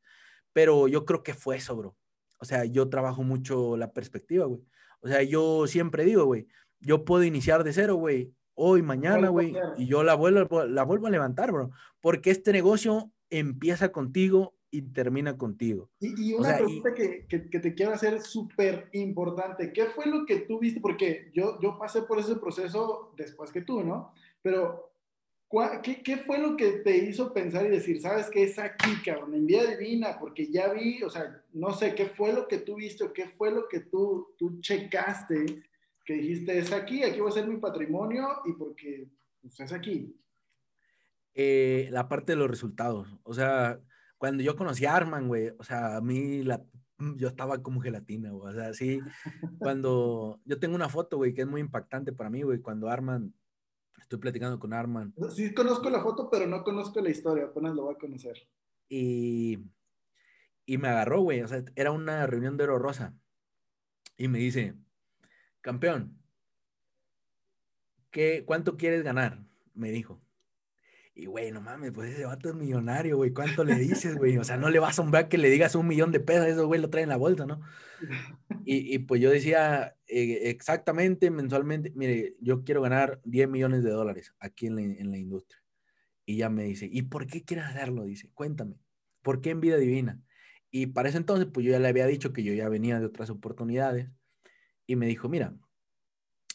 [0.52, 1.96] Pero yo creo que fue eso, bro.
[2.38, 4.62] O sea, yo trabajo mucho la perspectiva, güey.
[5.04, 6.46] O sea, yo siempre digo, güey,
[6.80, 11.08] yo puedo iniciar de cero, güey, hoy, mañana, güey, y yo la vuelvo, la vuelvo
[11.08, 15.90] a levantar, bro, porque este negocio empieza contigo y termina contigo.
[16.00, 20.58] Y, una pregunta que, que, te quiero hacer súper importante, ¿qué fue lo que tú
[20.58, 20.80] viste?
[20.80, 24.14] Porque yo, yo pasé por ese proceso después que tú, ¿no?
[24.40, 24.93] Pero,
[25.82, 29.34] ¿qué, ¿qué, fue lo que te hizo pensar y decir, sabes que es aquí, cabrón,
[29.34, 30.18] en vía divina?
[30.18, 33.28] Porque ya vi, o sea, no sé, ¿qué fue lo que tú viste o qué
[33.28, 35.62] fue lo que tú, tú checaste
[36.04, 39.08] que dijiste, es aquí, aquí va a ser mi patrimonio y porque
[39.40, 40.14] pues, es aquí?
[41.34, 43.08] Eh, la parte de los resultados.
[43.22, 43.80] O sea,
[44.18, 46.62] cuando yo conocí a Arman, güey, o sea, a mí la,
[47.16, 48.54] yo estaba como gelatina, güey.
[48.54, 49.00] O sea, sí,
[49.58, 53.34] cuando yo tengo una foto, güey, que es muy impactante para mí, güey, cuando Arman,
[54.04, 55.14] estoy platicando con Arman.
[55.34, 58.48] Sí, conozco la foto, pero no conozco la historia, apenas lo voy a conocer.
[58.88, 59.58] Y,
[60.66, 63.14] y me agarró, güey, o sea, era una reunión de Oro Rosa.
[64.16, 64.76] Y me dice,
[65.60, 66.22] campeón,
[68.10, 69.44] ¿qué, ¿cuánto quieres ganar?
[69.74, 70.23] Me dijo.
[71.16, 73.32] Y, güey, no mames, pues ese vato es millonario, güey.
[73.32, 74.36] ¿Cuánto le dices, güey?
[74.36, 76.66] O sea, no le va a asombrar que le digas un millón de pesos, eso,
[76.66, 77.60] güey, lo trae en la bolsa, ¿no?
[78.64, 83.90] Y, y pues yo decía eh, exactamente, mensualmente, mire, yo quiero ganar 10 millones de
[83.90, 85.62] dólares aquí en la, en la industria.
[86.26, 88.04] Y ya me dice, ¿y por qué quieres hacerlo?
[88.04, 88.76] Dice, cuéntame,
[89.22, 90.20] ¿por qué en vida divina?
[90.70, 93.06] Y para ese entonces, pues yo ya le había dicho que yo ya venía de
[93.06, 94.08] otras oportunidades
[94.86, 95.54] y me dijo, mira,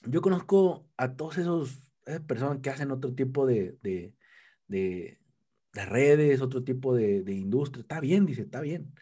[0.05, 4.13] yo conozco a todos esos esas personas que hacen otro tipo de, de,
[4.69, 5.19] de,
[5.73, 7.81] redes, otro tipo de, de, industria.
[7.81, 8.93] Está bien, dice, está bien.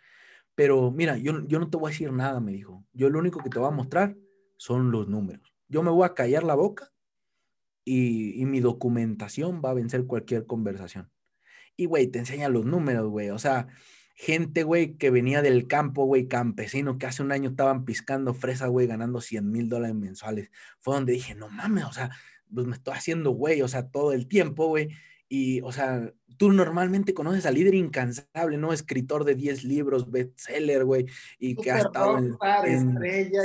[0.55, 2.84] Pero mira, yo, yo no te voy a decir nada, me dijo.
[2.93, 4.18] Yo lo único que te voy a mostrar
[4.55, 5.53] son los números.
[5.68, 6.91] Yo me voy a callar la boca
[7.86, 11.11] y, y mi documentación va a vencer cualquier conversación.
[11.76, 13.30] Y, güey, te enseña los números, güey.
[13.30, 13.68] O sea,
[14.18, 18.65] gente, güey, que venía del campo, güey, campesino, que hace un año estaban piscando fresa,
[18.65, 20.49] güey, ganando 100 mil dólares mensuales.
[20.80, 22.09] Fue donde dije, no mames, o sea,
[22.51, 24.89] pues me estoy haciendo, güey, o sea, todo el tiempo, güey.
[25.30, 28.71] Y, o sea, tú normalmente conoces al líder incansable, ¿no?
[28.71, 31.05] Escritor de 10 libros, bestseller, güey,
[31.39, 32.38] y que ha estado en,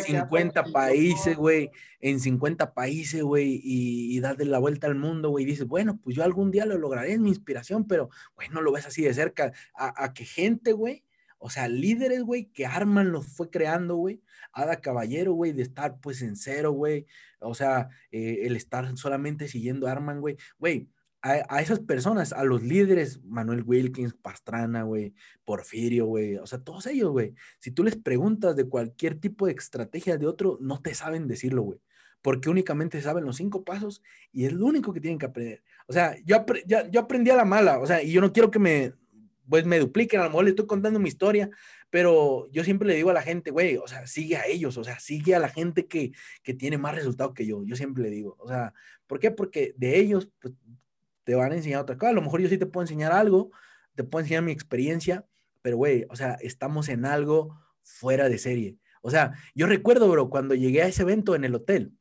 [0.04, 1.70] 50 países, güey,
[2.00, 5.98] en 50 países, güey, y, y darle la vuelta al mundo, güey, y dices, bueno,
[6.02, 9.02] pues yo algún día lo lograré, es mi inspiración, pero, güey, no lo ves así
[9.02, 11.04] de cerca, a, a que gente, güey,
[11.44, 14.22] o sea, líderes, güey, que Arman los fue creando, güey.
[14.52, 17.04] Ada Caballero, güey, de estar pues en cero, güey.
[17.40, 20.36] O sea, eh, el estar solamente siguiendo a Arman, güey.
[20.60, 20.88] Güey,
[21.22, 25.14] a, esas personas, a los líderes, Manuel Wilkins, Pastrana, güey,
[25.44, 29.52] Porfirio, güey, o sea, todos ellos, güey, si tú les preguntas de cualquier tipo de
[29.52, 31.80] estrategia de otro, no te saben decirlo, güey,
[32.22, 34.02] porque únicamente saben los cinco pasos
[34.32, 35.62] y es lo único que tienen que aprender.
[35.86, 38.58] O sea, yo, yo aprendí a la mala, o sea, y yo no quiero que
[38.58, 38.92] me,
[39.48, 41.50] pues me dupliquen, a lo mejor le estoy contando mi historia,
[41.88, 44.82] pero yo siempre le digo a la gente, güey, o sea, sigue a ellos, o
[44.82, 46.10] sea, sigue a la gente que,
[46.42, 48.74] que tiene más resultados que yo, yo siempre le digo, o sea,
[49.06, 49.30] ¿por qué?
[49.30, 50.54] Porque de ellos, pues,
[51.24, 52.10] te van a enseñar otra cosa.
[52.10, 53.50] A lo mejor yo sí te puedo enseñar algo,
[53.94, 55.26] te puedo enseñar mi experiencia,
[55.62, 58.76] pero güey, o sea, estamos en algo fuera de serie.
[59.02, 61.92] O sea, yo recuerdo, bro, cuando llegué a ese evento en el hotel,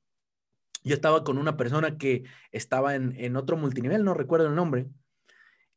[0.84, 4.88] yo estaba con una persona que estaba en, en otro multinivel, no recuerdo el nombre,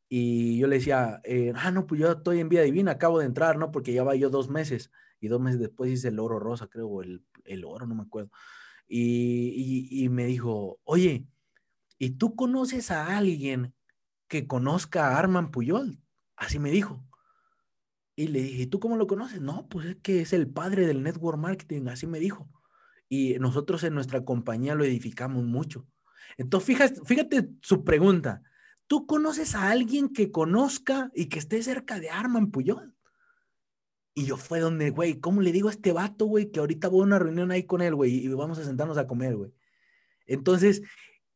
[0.07, 3.25] y yo le decía, eh, ah, no, pues yo estoy en Vía Divina, acabo de
[3.25, 3.71] entrar, ¿no?
[3.71, 6.87] Porque ya va yo dos meses, y dos meses después hice el oro rosa, creo,
[6.87, 8.29] o el, el oro, no me acuerdo.
[8.87, 11.25] Y, y, y me dijo, oye,
[11.97, 13.73] ¿y tú conoces a alguien
[14.27, 15.99] que conozca a Arman Puyol?
[16.35, 17.05] Así me dijo.
[18.15, 19.41] Y le dije, ¿y tú cómo lo conoces?
[19.41, 22.49] No, pues es que es el padre del network marketing, así me dijo.
[23.09, 25.85] Y nosotros en nuestra compañía lo edificamos mucho.
[26.37, 28.41] Entonces, fíjate, fíjate su pregunta.
[28.87, 32.95] ¿Tú conoces a alguien que conozca y que esté cerca de Arman Puyol?
[34.13, 37.01] Y yo fue donde, güey, ¿cómo le digo a este vato, güey, que ahorita voy
[37.01, 39.51] a una reunión ahí con él, güey, y vamos a sentarnos a comer, güey?
[40.25, 40.83] Entonces,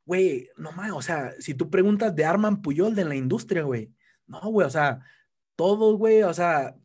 [0.10, 3.93] güey, no más, o sea, si tú preguntas de Arman Puyol de la industria, güey,
[4.26, 5.01] no, güey, o sea,
[5.55, 6.76] todos, güey, o sea,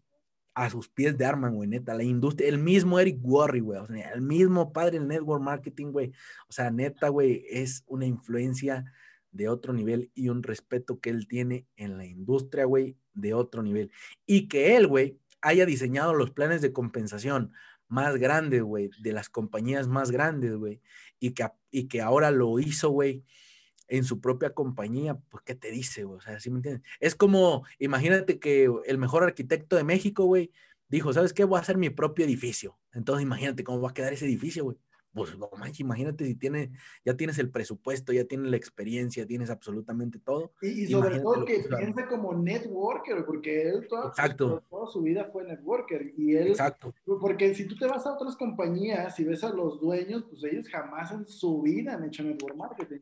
[0.53, 3.87] a sus pies de Arman, güey, neta, la industria, el mismo Eric Worre, güey, o
[3.87, 6.13] sea, el mismo padre del network marketing, güey,
[6.51, 8.85] o sea, neta, güey, es una influencia
[9.31, 13.63] de otro nivel y un respeto que él tiene en la industria, güey, de otro
[13.63, 13.91] nivel.
[14.27, 17.53] Y que él, güey, haya diseñado los planes de compensación
[17.89, 20.83] más grandes, güey, de las compañías más grandes, güey,
[21.27, 23.25] y que, y que ahora lo hizo, güey,
[23.89, 26.19] en su propia compañía, pues, ¿qué te dice, güey?
[26.19, 26.83] O sea, ¿sí me entiendes?
[27.01, 30.53] Es como, imagínate que el mejor arquitecto de México, güey,
[30.89, 31.45] dijo, ¿sabes qué?
[31.45, 32.79] Voy a hacer mi propio edificio.
[32.93, 34.77] Entonces, imagínate cómo va a quedar ese edificio, güey.
[35.15, 36.73] Pues, no manches, imagínate si tiene,
[37.05, 40.53] ya tienes el presupuesto, ya tienes la experiencia, tienes absolutamente todo.
[40.61, 46.13] Y, sobre todo que piensa como networker, porque él toda, toda, su vida fue networker.
[46.17, 46.93] Y él, Exacto.
[47.21, 50.69] porque si tú te vas a otras compañías y ves a los dueños, pues ellos
[50.69, 52.99] jamás en su vida han hecho network marketing.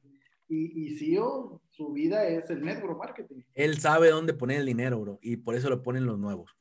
[0.48, 3.40] Y, y CEO, su vida es el network marketing.
[3.54, 6.54] Él sabe dónde poner el dinero, bro, y por eso lo ponen los nuevos.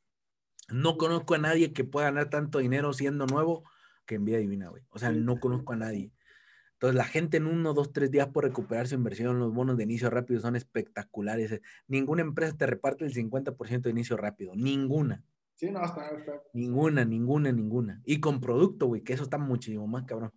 [0.70, 3.66] No conozco a nadie que pueda ganar tanto dinero siendo nuevo
[4.06, 4.84] que en Vía Divina, güey.
[4.90, 6.12] O sea, no conozco a nadie.
[6.74, 9.84] Entonces, la gente en uno, dos, tres días por recuperar su inversión, los bonos de
[9.84, 11.62] inicio rápido son espectaculares.
[11.88, 14.54] Ninguna empresa te reparte el 50% de inicio rápido.
[14.56, 15.24] Ninguna.
[15.56, 16.42] Sí, no, está, está.
[16.54, 18.02] Ninguna, ninguna, ninguna.
[18.04, 20.34] Y con producto, güey, que eso está muchísimo más cabrón.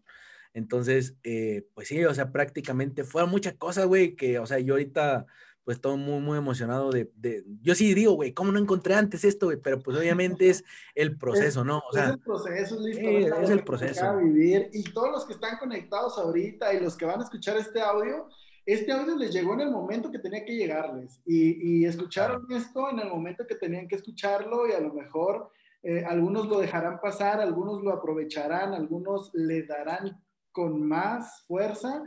[0.52, 4.74] Entonces, eh, pues sí, o sea, prácticamente fueron muchas cosas, güey, que, o sea, yo
[4.74, 5.24] ahorita,
[5.64, 9.24] pues todo muy, muy emocionado de, de yo sí digo, güey, ¿cómo no encontré antes
[9.24, 9.58] esto, güey?
[9.58, 11.82] Pero pues obviamente es el proceso, ¿no?
[11.88, 13.40] O sea, es el proceso, listo.
[13.40, 14.16] es el proceso.
[14.18, 14.68] Vivir.
[14.72, 18.28] Y todos los que están conectados ahorita y los que van a escuchar este audio,
[18.66, 22.90] este audio les llegó en el momento que tenía que llegarles y, y escucharon esto
[22.90, 25.50] en el momento que tenían que escucharlo y a lo mejor
[25.84, 30.18] eh, algunos lo dejarán pasar, algunos lo aprovecharán, algunos le darán
[30.50, 32.02] con más fuerza,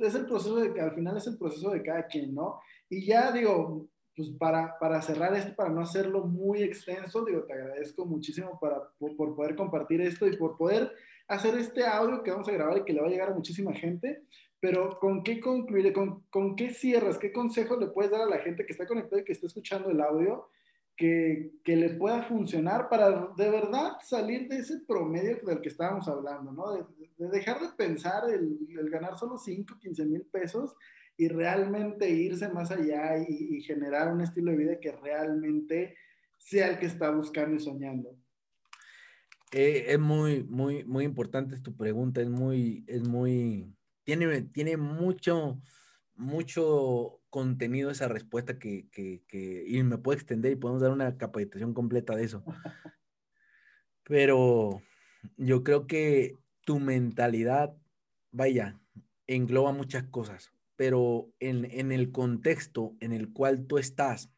[0.00, 2.60] es el proceso de que al final es el proceso de cada quien, ¿no?
[2.88, 7.52] Y ya digo, pues para, para cerrar esto, para no hacerlo muy extenso, digo, te
[7.52, 10.92] agradezco muchísimo para, por, poder compartir esto y por poder
[11.28, 13.74] hacer este audio que vamos a grabar y que le va a llegar a muchísima
[13.74, 14.22] gente.
[14.58, 15.92] Pero ¿con qué concluir?
[15.92, 17.18] ¿Con, con qué cierras?
[17.18, 19.90] ¿Qué consejo le puedes dar a la gente que está conectada y que está escuchando
[19.90, 20.48] el audio?
[20.96, 26.08] que, que, le pueda funcionar para de verdad salir de ese promedio del que estábamos
[26.08, 26.72] hablando, ¿no?
[26.72, 30.74] De, dejar de pensar el, el, ganar solo 5, 15 mil pesos
[31.16, 35.96] y realmente irse más allá y, generar un estilo de vida que realmente
[36.38, 38.16] sea el que está buscando y soñando.
[39.52, 45.60] Eh, es muy, muy, muy importante tu pregunta, es muy, es muy, tiene, tiene mucho,
[46.14, 51.16] mucho contenido esa respuesta que, que, que, y me puedo extender y podemos dar una
[51.16, 52.44] capacitación completa de eso.
[54.02, 54.82] Pero
[55.36, 57.74] yo creo que tu mentalidad,
[58.30, 58.78] vaya,
[59.26, 64.30] engloba muchas cosas, pero en, en el contexto en el cual tú estás,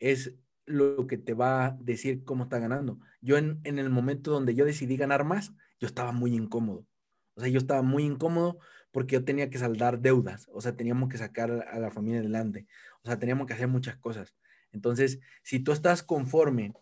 [0.00, 0.34] es
[0.66, 2.98] lo que te va a decir cómo está ganando.
[3.20, 6.86] Yo en, en el momento donde yo decidí ganar más, yo estaba muy incómodo.
[7.34, 8.58] O sea, yo estaba muy incómodo
[8.90, 12.66] porque yo tenía que saldar deudas, o sea, teníamos que sacar a la familia adelante,
[13.02, 14.36] o sea, teníamos que hacer muchas cosas.
[14.70, 16.72] Entonces, si tú estás conforme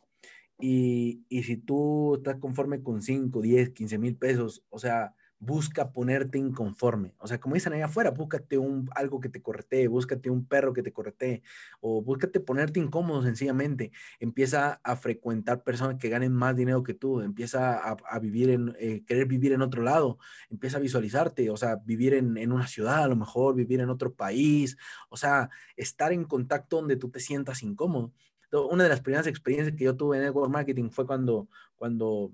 [0.59, 5.15] y, y si tú estás conforme con 5, 10, 15 mil pesos, o sea,
[5.45, 7.15] busca ponerte inconforme.
[7.19, 10.73] O sea, como dicen allá afuera, búscate un, algo que te corretee, búscate un perro
[10.73, 11.43] que te corretee,
[11.81, 13.91] o búscate ponerte incómodo sencillamente.
[14.21, 19.03] Empieza a frecuentar personas que ganen más dinero que tú, empieza a, vivir en, eh,
[19.05, 20.19] querer vivir en otro lado,
[20.49, 23.91] empieza a visualizarte, o sea, vivir en, en, una ciudad, a lo mejor vivir en
[23.91, 24.77] otro país,
[25.09, 28.13] o sea, estar en contacto donde tú te sientas incómodo.
[28.53, 32.33] Una de las primeras experiencias que yo tuve en network marketing fue cuando, cuando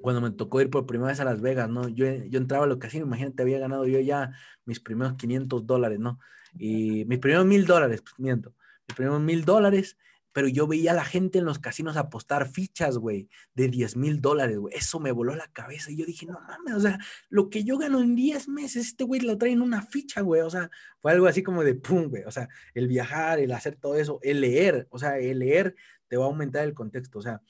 [0.00, 1.88] cuando me tocó ir por primera vez a Las Vegas, ¿no?
[1.88, 4.32] Yo, yo entraba a lo casino, imagínate, había ganado yo ya
[4.64, 6.18] mis primeros 500 dólares, ¿no?
[6.58, 8.54] Y mis primeros mil dólares, pues miento,
[8.88, 9.96] mis primeros mil dólares,
[10.32, 14.20] pero yo veía a la gente en los casinos apostar fichas, güey, de 10 mil
[14.20, 14.74] dólares, güey.
[14.74, 16.98] Eso me voló la cabeza y yo dije, no mames, o sea,
[17.28, 20.40] lo que yo gano en 10 meses, este güey lo trae en una ficha, güey.
[20.40, 20.70] O sea,
[21.00, 22.22] fue algo así como de pum, güey.
[22.24, 25.74] O sea, el viajar, el hacer todo eso, el leer, o sea, el leer
[26.08, 27.18] te va a aumentar el contexto.
[27.18, 27.42] O sea,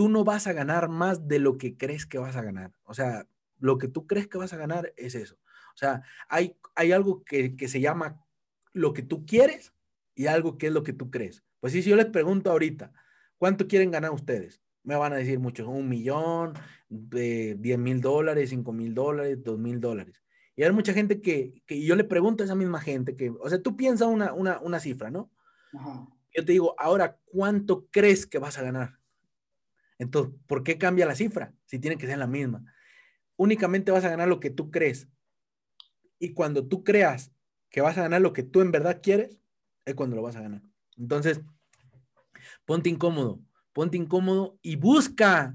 [0.00, 2.72] tú no vas a ganar más de lo que crees que vas a ganar.
[2.84, 3.28] O sea,
[3.58, 5.34] lo que tú crees que vas a ganar es eso.
[5.34, 8.24] O sea, hay, hay algo que, se llama
[8.72, 9.74] lo que tú quieres
[10.14, 11.44] y algo que es lo que tú crees.
[11.60, 12.94] Pues sí, si yo les pregunto ahorita,
[13.36, 14.62] ¿cuánto quieren ganar ustedes?
[14.84, 16.54] Me van a decir muchos, un millón,
[16.88, 20.22] de 10 mil dólares, 5 mil dólares, 2 mil dólares.
[20.56, 23.50] Y hay mucha gente que, que, yo le pregunto a esa misma gente que, o
[23.50, 25.30] sea, tú piensas una, una, una cifra, ¿no?
[26.34, 28.99] Yo te digo, ahora, ¿cuánto crees que vas a ganar?
[30.00, 32.64] Entonces, ¿por qué cambia la cifra si tiene que ser la misma?
[33.36, 35.08] Únicamente vas a ganar lo que tú crees.
[36.18, 37.32] Y cuando tú creas
[37.68, 39.38] que vas a ganar lo que tú en verdad quieres,
[39.84, 40.62] es cuando lo vas a ganar.
[40.96, 41.42] Entonces,
[42.64, 43.42] ponte incómodo,
[43.74, 45.54] ponte incómodo y busca,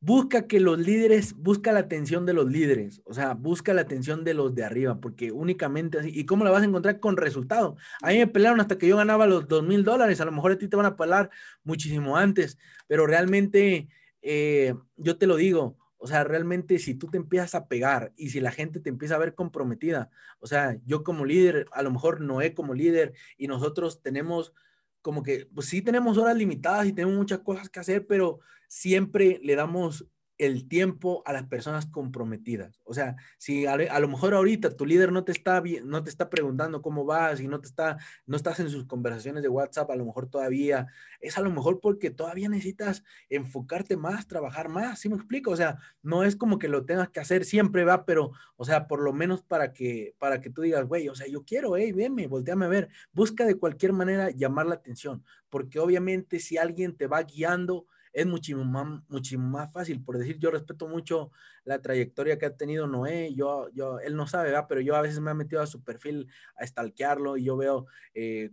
[0.00, 4.24] busca que los líderes, busca la atención de los líderes, o sea, busca la atención
[4.24, 7.76] de los de arriba, porque únicamente así, ¿y cómo la vas a encontrar con resultado?
[8.02, 10.58] A me pelearon hasta que yo ganaba los dos mil dólares, a lo mejor a
[10.58, 11.30] ti te van a pelar
[11.64, 13.88] muchísimo antes, pero realmente,
[14.22, 18.30] eh, yo te lo digo, o sea, realmente si tú te empiezas a pegar y
[18.30, 21.90] si la gente te empieza a ver comprometida, o sea, yo como líder, a lo
[21.90, 24.54] mejor Noé como líder y nosotros tenemos
[25.02, 28.40] como que, pues sí tenemos horas limitadas y tenemos muchas cosas que hacer, pero
[28.70, 30.06] siempre le damos
[30.40, 32.80] el tiempo a las personas comprometidas.
[32.84, 36.30] O sea, si a, lo mejor ahorita tu líder no te está no te está
[36.30, 39.96] preguntando cómo vas y no te está no estás en sus conversaciones de WhatsApp, a
[39.96, 40.86] lo mejor todavía
[41.20, 45.50] es a lo mejor porque todavía necesitas enfocarte más, trabajar más, ¿sí me explico?
[45.50, 48.88] O sea, no es como que lo tengas que hacer siempre va, pero o sea,
[48.88, 51.92] por lo menos para que para que tú digas, güey, o sea, yo quiero, hey,
[51.92, 56.96] venme, volteame a ver, busca de cualquier manera llamar la atención, porque obviamente si alguien
[56.96, 60.02] te va guiando es muchísimo más, fácil.
[60.02, 61.30] Por decir, yo respeto mucho
[61.64, 64.66] la trayectoria que ha tenido Noé, yo, yo, él no sabe, ¿verdad?
[64.68, 67.86] pero yo a veces me he metido a su perfil a stalkearlo y yo veo
[68.14, 68.50] eh,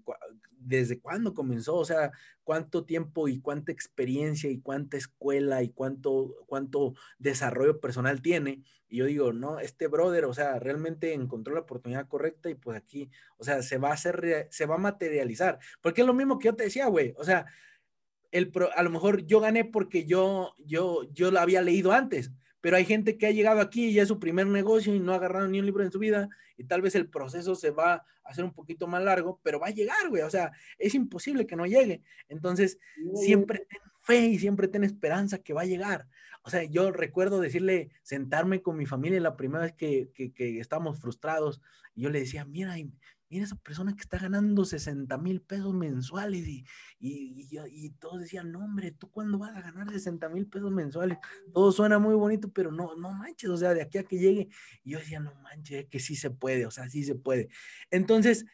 [0.59, 2.11] desde cuándo comenzó, o sea,
[2.43, 8.63] cuánto tiempo y cuánta experiencia y cuánta escuela y cuánto, cuánto desarrollo personal tiene.
[8.89, 12.77] Y yo digo, no, este brother, o sea, realmente encontró la oportunidad correcta y pues
[12.77, 15.59] aquí, o sea, se va a hacer, se va a materializar.
[15.81, 17.45] Porque es lo mismo que yo te decía, güey, o sea,
[18.31, 22.77] el a lo mejor yo gané porque yo, yo, yo lo había leído antes, pero
[22.77, 25.15] hay gente que ha llegado aquí y ya es su primer negocio y no ha
[25.15, 28.05] agarrado ni un libro en su vida y tal vez el proceso se va a
[28.23, 31.55] hacer un poquito más largo, pero va a llegar, güey, o sea, es imposible que
[31.55, 32.01] no llegue.
[32.27, 32.79] Entonces,
[33.15, 36.07] siempre ten fe y siempre ten esperanza que va a llegar.
[36.41, 40.59] O sea, yo recuerdo decirle, sentarme con mi familia la primera vez que, que, que
[40.59, 41.61] estábamos frustrados
[41.93, 42.75] y yo le decía, mira,
[43.29, 46.65] mira esa persona que está ganando 60 mil pesos mensuales y,
[46.99, 51.17] y, todos decían, no hombre, ¿tú cuándo vas a ganar 60 mil pesos mensuales?
[51.53, 54.49] Todo suena muy bonito, pero no, no manches, o sea, de aquí a que llegue.
[54.83, 57.49] Y yo decía, no manches, que sí se puede, o sea, sí se puede.
[57.91, 58.45] Entonces,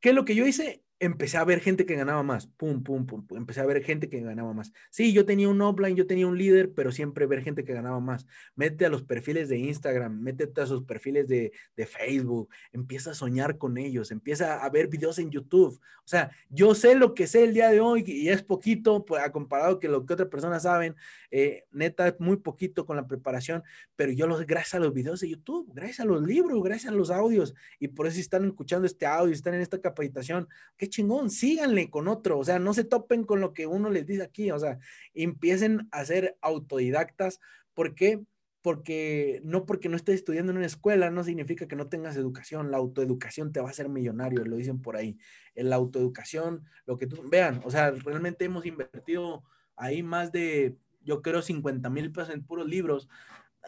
[0.00, 0.85] ¿qué es lo que yo hice?
[0.98, 4.08] Empecé a ver gente que ganaba más, pum, pum, pum, pum, empecé a ver gente
[4.08, 4.72] que ganaba más.
[4.90, 8.00] Sí, yo tenía un offline, yo tenía un líder, pero siempre ver gente que ganaba
[8.00, 8.26] más.
[8.54, 13.14] Mete a los perfiles de Instagram, métete a sus perfiles de, de Facebook, empieza a
[13.14, 15.78] soñar con ellos, empieza a ver videos en YouTube.
[16.06, 19.22] O sea, yo sé lo que sé el día de hoy y es poquito pues,
[19.30, 20.94] comparado que lo que otras personas saben,
[21.30, 23.62] eh, neta, es muy poquito con la preparación,
[23.96, 26.96] pero yo los, gracias a los videos de YouTube, gracias a los libros, gracias a
[26.96, 30.48] los audios, y por eso están escuchando este audio, están en esta capacitación,
[30.88, 34.22] chingón, síganle con otro, o sea, no se topen con lo que uno les dice
[34.22, 34.78] aquí, o sea,
[35.14, 37.40] empiecen a ser autodidactas,
[37.74, 38.22] ¿por qué?
[38.62, 42.70] Porque no porque no estés estudiando en una escuela no significa que no tengas educación,
[42.70, 45.18] la autoeducación te va a hacer millonario, lo dicen por ahí,
[45.54, 49.44] la autoeducación, lo que tú, vean, o sea, realmente hemos invertido
[49.76, 53.08] ahí más de, yo creo, 50 mil pesos en puros libros,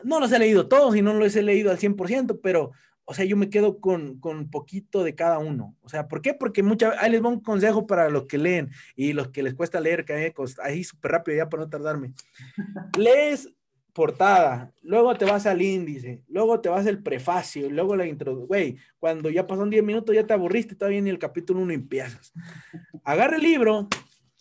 [0.05, 2.73] no los he leído todos y no los he leído al 100%, pero
[3.11, 5.75] o sea, yo me quedo con, con poquito de cada uno.
[5.81, 6.35] O sea, ¿por qué?
[6.35, 9.55] Porque muchas, ahí les voy un consejo para los que leen y los que les
[9.55, 12.13] cuesta leer, que ahí súper rápido ya para no tardarme.
[12.99, 13.51] Lees
[13.95, 18.47] portada, luego te vas al índice, luego te vas al prefacio, luego la introducción.
[18.47, 22.35] Güey, cuando ya pasan 10 minutos ya te aburriste, todavía ni el capítulo 1 empiezas.
[23.05, 23.89] Agarra el libro,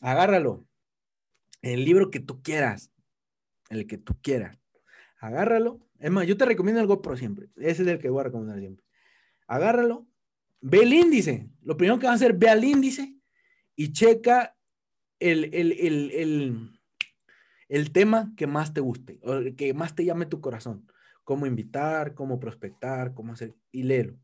[0.02, 0.66] agárralo.
[1.62, 2.92] El libro que tú quieras,
[3.70, 4.60] el que tú quieras.
[5.22, 7.50] Agárralo es más, yo te recomiendo el GoPro siempre.
[7.56, 8.86] Ese es el que voy a recomendar siempre.
[9.48, 10.08] Agárralo,
[10.62, 11.50] ve el índice.
[11.62, 13.16] Lo primero que vas a hacer, ve al índice
[13.76, 14.56] y checa
[15.20, 15.54] el,
[17.70, 20.86] el, tema que más te guste, o que más te llame tu corazón.
[21.24, 24.20] Cómo invitar, cómo prospectar, cómo hacer, y léelo.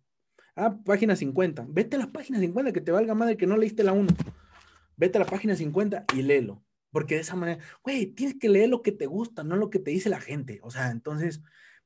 [0.56, 1.66] Ah, página 50.
[1.70, 4.08] Vete a la página 50, que te valga madre que no leíste la 1.
[4.96, 6.64] Vete a la página 50 y léelo.
[6.94, 9.80] Porque de esa manera, güey, tienes que leer lo que te gusta, no lo que
[9.80, 10.60] te dice la gente.
[10.62, 11.42] O sea, entonces,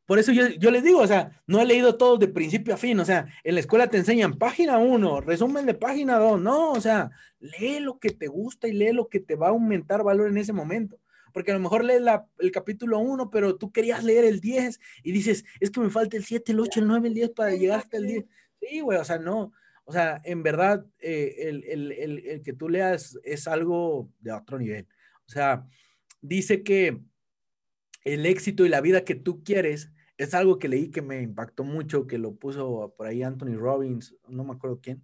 [0.06, 2.78] por eso yo, yo les digo, o sea, no he leído todo de principio a
[2.78, 3.00] fin.
[3.00, 6.42] O sea, en la escuela te enseñan página 1, resumen de página 2.
[6.42, 9.52] No, o sea, lee lo que te gusta y lee lo que te va a
[9.52, 11.00] aumentar valor en ese momento.
[11.32, 14.78] Porque a lo mejor lees la, el capítulo 1, pero tú querías leer el 10
[15.04, 17.52] y dices, es que me falta el 7, el 8, el 9, el 10 para
[17.52, 18.26] llegar hasta el 10.
[18.60, 19.54] Sí, güey, o sea, no.
[19.86, 24.34] O sea, en verdad, eh, el, el, el, el que tú leas es algo de
[24.34, 24.86] otro nivel.
[25.28, 25.68] O sea,
[26.22, 27.02] dice que
[28.04, 31.64] el éxito y la vida que tú quieres es algo que leí que me impactó
[31.64, 35.04] mucho, que lo puso por ahí Anthony Robbins, no me acuerdo quién.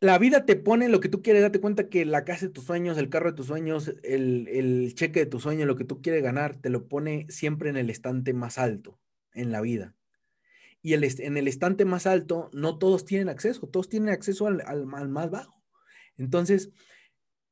[0.00, 2.64] La vida te pone lo que tú quieres, date cuenta que la casa de tus
[2.64, 6.22] sueños, el carro de tus sueños, el, cheque de tus sueños, lo que tú quieres
[6.22, 8.98] ganar, te lo pone siempre en el estante más alto
[9.32, 9.94] en la vida.
[10.82, 14.62] Y el, en el estante más alto, no todos tienen acceso, todos tienen acceso al,
[14.66, 15.62] al más bajo.
[16.16, 16.70] Entonces,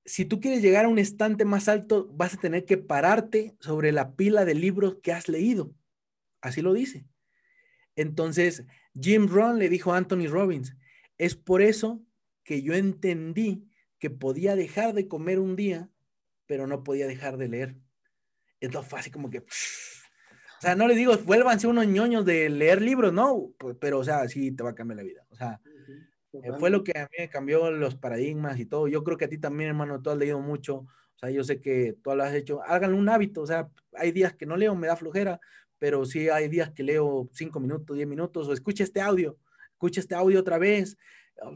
[0.04, 3.92] si tú quieres llegar a un estante más alto, vas a tener que pararte sobre
[3.92, 5.74] la pila de libros que has leído.
[6.40, 7.06] Así lo dice.
[7.96, 8.64] Entonces,
[8.98, 10.76] Jim Rohn le dijo a Anthony Robbins,
[11.16, 12.02] es por eso
[12.42, 13.66] que yo entendí
[13.98, 15.88] que podía dejar de comer un día,
[16.46, 17.76] pero no podía dejar de leer.
[18.60, 19.38] Entonces fue así como que...
[19.38, 24.26] O sea, no le digo, vuélvanse unos ñoños de leer libros, no, pero o sea,
[24.28, 25.26] sí te va a cambiar la vida.
[25.30, 25.60] O sea,
[26.42, 28.88] eh, fue lo que a mí me cambió los paradigmas y todo.
[28.88, 30.78] Yo creo que a ti también, hermano, tú has leído mucho.
[30.78, 32.62] O sea, yo sé que tú lo has hecho.
[32.62, 33.42] Háganlo un hábito.
[33.42, 35.40] O sea, hay días que no leo, me da flojera,
[35.78, 39.38] pero sí hay días que leo cinco minutos, diez minutos, o escucha este audio,
[39.72, 40.96] escucha este audio otra vez,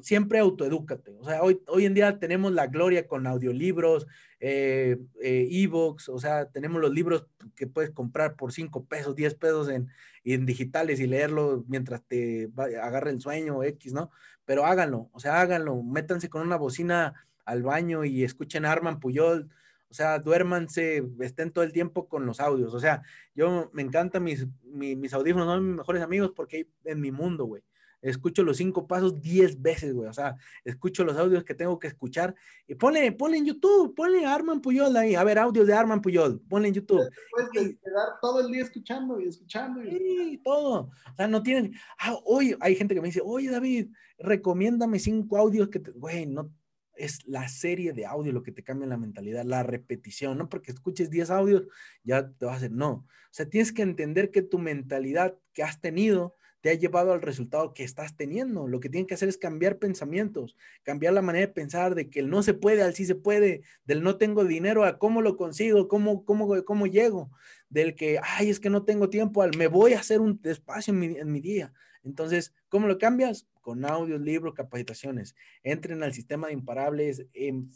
[0.03, 1.13] siempre autoedúcate.
[1.19, 4.07] O sea, hoy, hoy en día tenemos la gloria con audiolibros,
[4.41, 7.27] eh, eh, e-books, o sea, tenemos los libros
[7.57, 9.89] que puedes comprar por 5 pesos, 10 pesos en,
[10.25, 14.11] en digitales y leerlo mientras te agarre el sueño X, ¿no?
[14.45, 19.51] Pero háganlo, o sea, háganlo, métanse con una bocina al baño y escuchen Arman Puyol,
[19.91, 22.75] o sea, duérmanse, estén todo el tiempo con los audios.
[22.75, 23.03] O sea,
[23.35, 27.63] yo me encantan mis, mis, audífonos, son mis mejores amigos porque en mi mundo, güey
[28.01, 30.09] escucho los cinco pasos diez veces, güey.
[30.09, 32.35] O sea, escucho los audios que tengo que escuchar.
[32.67, 35.15] Y ponle, ponle en YouTube, ponle Arman Puyol ahí.
[35.15, 37.09] A ver, audios de Arman Puyol, ponle en YouTube.
[37.31, 39.83] Puedes quedar todo el día escuchando y escuchando.
[39.83, 39.91] Y...
[39.91, 40.91] Sí, todo.
[41.13, 41.75] O sea, no tienen.
[41.99, 43.89] Ah, hoy hay gente que me dice, oye, David,
[44.19, 45.91] recomiéndame cinco audios que te.
[45.93, 46.53] Güey, no.
[46.95, 50.73] Es la serie de audio lo que te cambia la mentalidad, la repetición, no porque
[50.73, 51.63] escuches 10 audios,
[52.03, 52.91] ya te vas a hacer, no.
[52.91, 57.23] O sea, tienes que entender que tu mentalidad que has tenido, te ha llevado al
[57.23, 58.67] resultado que estás teniendo.
[58.67, 62.21] Lo que tienen que hacer es cambiar pensamientos, cambiar la manera de pensar de que
[62.21, 65.37] el no se puede al sí se puede, del no tengo dinero a cómo lo
[65.37, 67.31] consigo, cómo, cómo, cómo llego,
[67.69, 70.93] del que, ay, es que no tengo tiempo al me voy a hacer un espacio
[70.93, 71.73] en mi, día.
[72.03, 73.47] Entonces, ¿cómo lo cambias?
[73.61, 75.35] Con audios, libros, capacitaciones.
[75.63, 77.71] Entren al sistema de imparables, en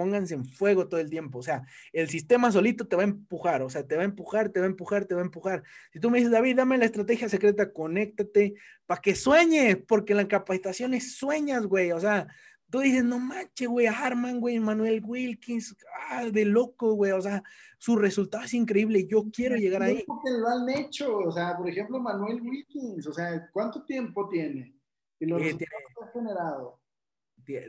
[0.00, 1.40] pónganse en fuego todo el tiempo.
[1.40, 4.48] O sea, el sistema solito te va a empujar, o sea, te va a empujar,
[4.48, 5.62] te va a empujar, te va a empujar.
[5.92, 8.54] Si tú me dices, David, dame la estrategia secreta, conéctate
[8.86, 11.92] para que sueñes, porque en las capacitaciones sueñas, güey.
[11.92, 12.28] O sea,
[12.70, 15.76] tú dices, no manches, güey, Harman, güey, Manuel Wilkins,
[16.08, 17.12] ah, de loco, güey.
[17.12, 17.42] O sea,
[17.76, 19.06] su resultado es increíble.
[19.06, 20.02] Yo quiero llegar ahí.
[20.06, 24.74] Porque lo han hecho, o sea, por ejemplo, Manuel Wilkins, o sea, ¿cuánto tiempo tiene?
[25.18, 25.58] Y los eh,
[26.02, 26.79] ha generado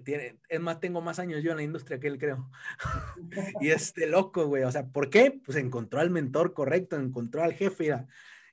[0.04, 2.50] tiene, es más, tengo más años yo en la industria que él, creo.
[3.62, 4.64] y este loco, güey.
[4.64, 5.40] O sea, ¿por qué?
[5.46, 7.94] Pues encontró al mentor correcto, encontró al jefe.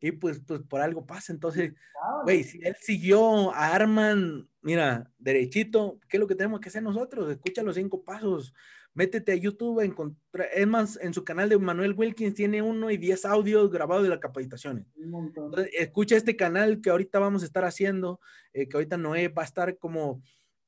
[0.00, 1.32] Y pues, pues por algo pasa.
[1.32, 1.74] Entonces,
[2.24, 6.82] güey, si él siguió a Arman, mira, derechito, ¿qué es lo que tenemos que hacer
[6.82, 7.30] nosotros?
[7.30, 8.54] Escucha los cinco pasos.
[8.94, 9.80] Métete a YouTube,
[10.54, 14.08] es más, en su canal de Manuel Wilkins tiene uno y diez audios grabados de
[14.08, 14.86] las capacitaciones.
[15.72, 18.18] escucha este canal que ahorita vamos a estar haciendo,
[18.52, 20.20] eh, que ahorita Noé va a estar como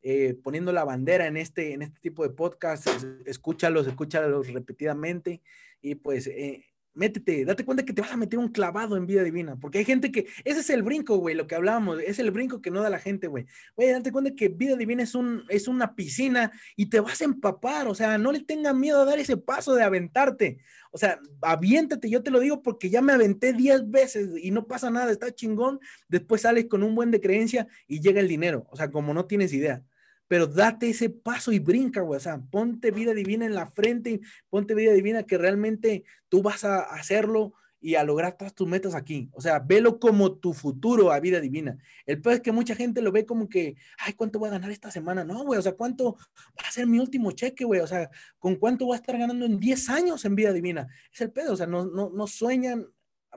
[0.03, 2.87] eh, poniendo la bandera en este, en este tipo de podcast,
[3.27, 5.43] escúchalos, escúchalos repetidamente
[5.83, 9.23] y pues eh, métete, date cuenta que te vas a meter un clavado en vida
[9.23, 12.31] divina, porque hay gente que, ese es el brinco, güey, lo que hablábamos, es el
[12.31, 13.47] brinco que no da la gente, güey.
[13.77, 17.25] Güey, date cuenta que vida divina es, un, es una piscina y te vas a
[17.25, 20.59] empapar, o sea, no le tengas miedo a dar ese paso de aventarte,
[20.91, 24.67] o sea, aviéntate, yo te lo digo porque ya me aventé 10 veces y no
[24.67, 25.79] pasa nada, está chingón,
[26.09, 29.27] después sales con un buen de creencia y llega el dinero, o sea, como no
[29.27, 29.85] tienes idea
[30.31, 32.17] pero date ese paso y brinca, güey.
[32.17, 36.63] O sea, ponte vida divina en la frente, ponte vida divina que realmente tú vas
[36.63, 39.29] a hacerlo y a lograr todas tus metas aquí.
[39.33, 41.79] O sea, velo como tu futuro a vida divina.
[42.07, 44.71] El peor es que mucha gente lo ve como que, ay, ¿cuánto voy a ganar
[44.71, 45.25] esta semana?
[45.25, 47.81] No, güey, o sea, ¿cuánto va a ser mi último cheque, güey?
[47.81, 48.09] O sea,
[48.39, 50.87] ¿con cuánto voy a estar ganando en 10 años en vida divina?
[51.13, 52.87] Es el pedo, o sea, no, no, no sueñan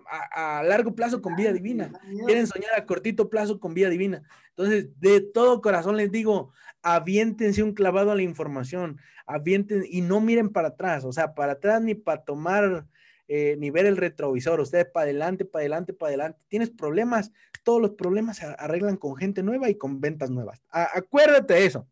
[0.10, 1.92] a, a, largo plazo con vida divina.
[2.26, 4.24] Quieren soñar a cortito plazo con vida divina.
[4.50, 6.52] Entonces, de todo corazón les digo,
[6.84, 11.54] aviéntense un clavado a la información, avienten y no miren para atrás, o sea, para
[11.54, 12.86] atrás ni para tomar,
[13.28, 16.40] eh, ni ver el retrovisor, ustedes para adelante, para adelante, para adelante.
[16.50, 17.32] Tienes problemas,
[17.64, 20.62] todos los problemas se arreglan con gente nueva y con ventas nuevas.
[20.70, 21.88] acuérdate de eso.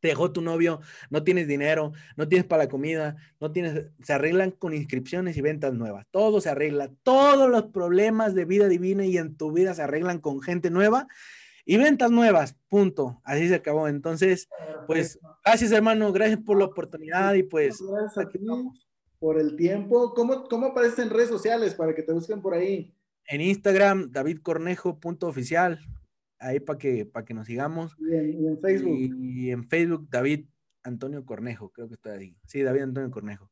[0.00, 0.80] Te dejó tu novio,
[1.10, 5.40] no tienes dinero, no tienes para la comida, no tienes, se arreglan con inscripciones y
[5.40, 6.06] ventas nuevas.
[6.10, 10.20] Todo se arregla, todos los problemas de vida divina y en tu vida se arreglan
[10.20, 11.08] con gente nueva
[11.64, 13.20] y ventas nuevas, punto.
[13.24, 13.88] Así se acabó.
[13.88, 14.48] Entonces,
[14.86, 17.78] pues, gracias hermano, gracias por la oportunidad y pues...
[17.82, 18.38] Gracias a ti
[19.18, 20.14] por el tiempo.
[20.14, 22.94] ¿Cómo, ¿Cómo aparece en redes sociales para que te busquen por ahí?
[23.26, 25.80] En Instagram, davidcornejo.oficial,
[26.38, 27.96] ahí para que, para que nos sigamos.
[27.98, 28.96] Y en, Facebook.
[28.96, 30.46] Y, en Facebook, David
[30.82, 32.36] Antonio Cornejo, creo que está ahí.
[32.46, 33.50] Sí, David Antonio Cornejo.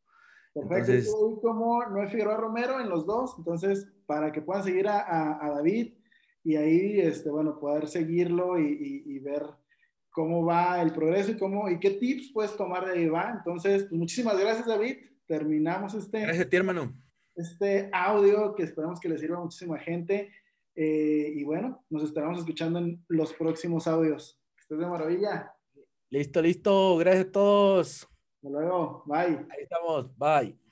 [0.55, 0.93] Perfecto.
[0.93, 5.51] Entonces, como Noé Figueroa Romero en los dos, entonces, para que puedan seguir a, a
[5.51, 5.93] David
[6.47, 9.43] y ahí, este, bueno, poder seguirlo y, ver
[10.11, 13.33] cómo va el progreso y, cómo, y qué tips puedes tomar de ahí, ¿va?
[13.37, 14.97] Entonces, pues, muchísimas gracias, David.
[15.27, 16.95] Terminamos este, gracias ti, hermano.
[17.35, 20.31] este audio que esperamos que le sirva a muchísima gente.
[20.77, 24.39] Eh, y bueno, nos estaremos escuchando en los próximos audios.
[24.55, 25.53] Que estés de maravilla.
[26.11, 26.97] Listo, listo.
[26.99, 28.03] Gracias a todos.
[28.03, 29.03] Hasta luego.
[29.07, 29.47] Bye.
[29.51, 30.17] Ahí estamos.
[30.17, 30.66] Bye.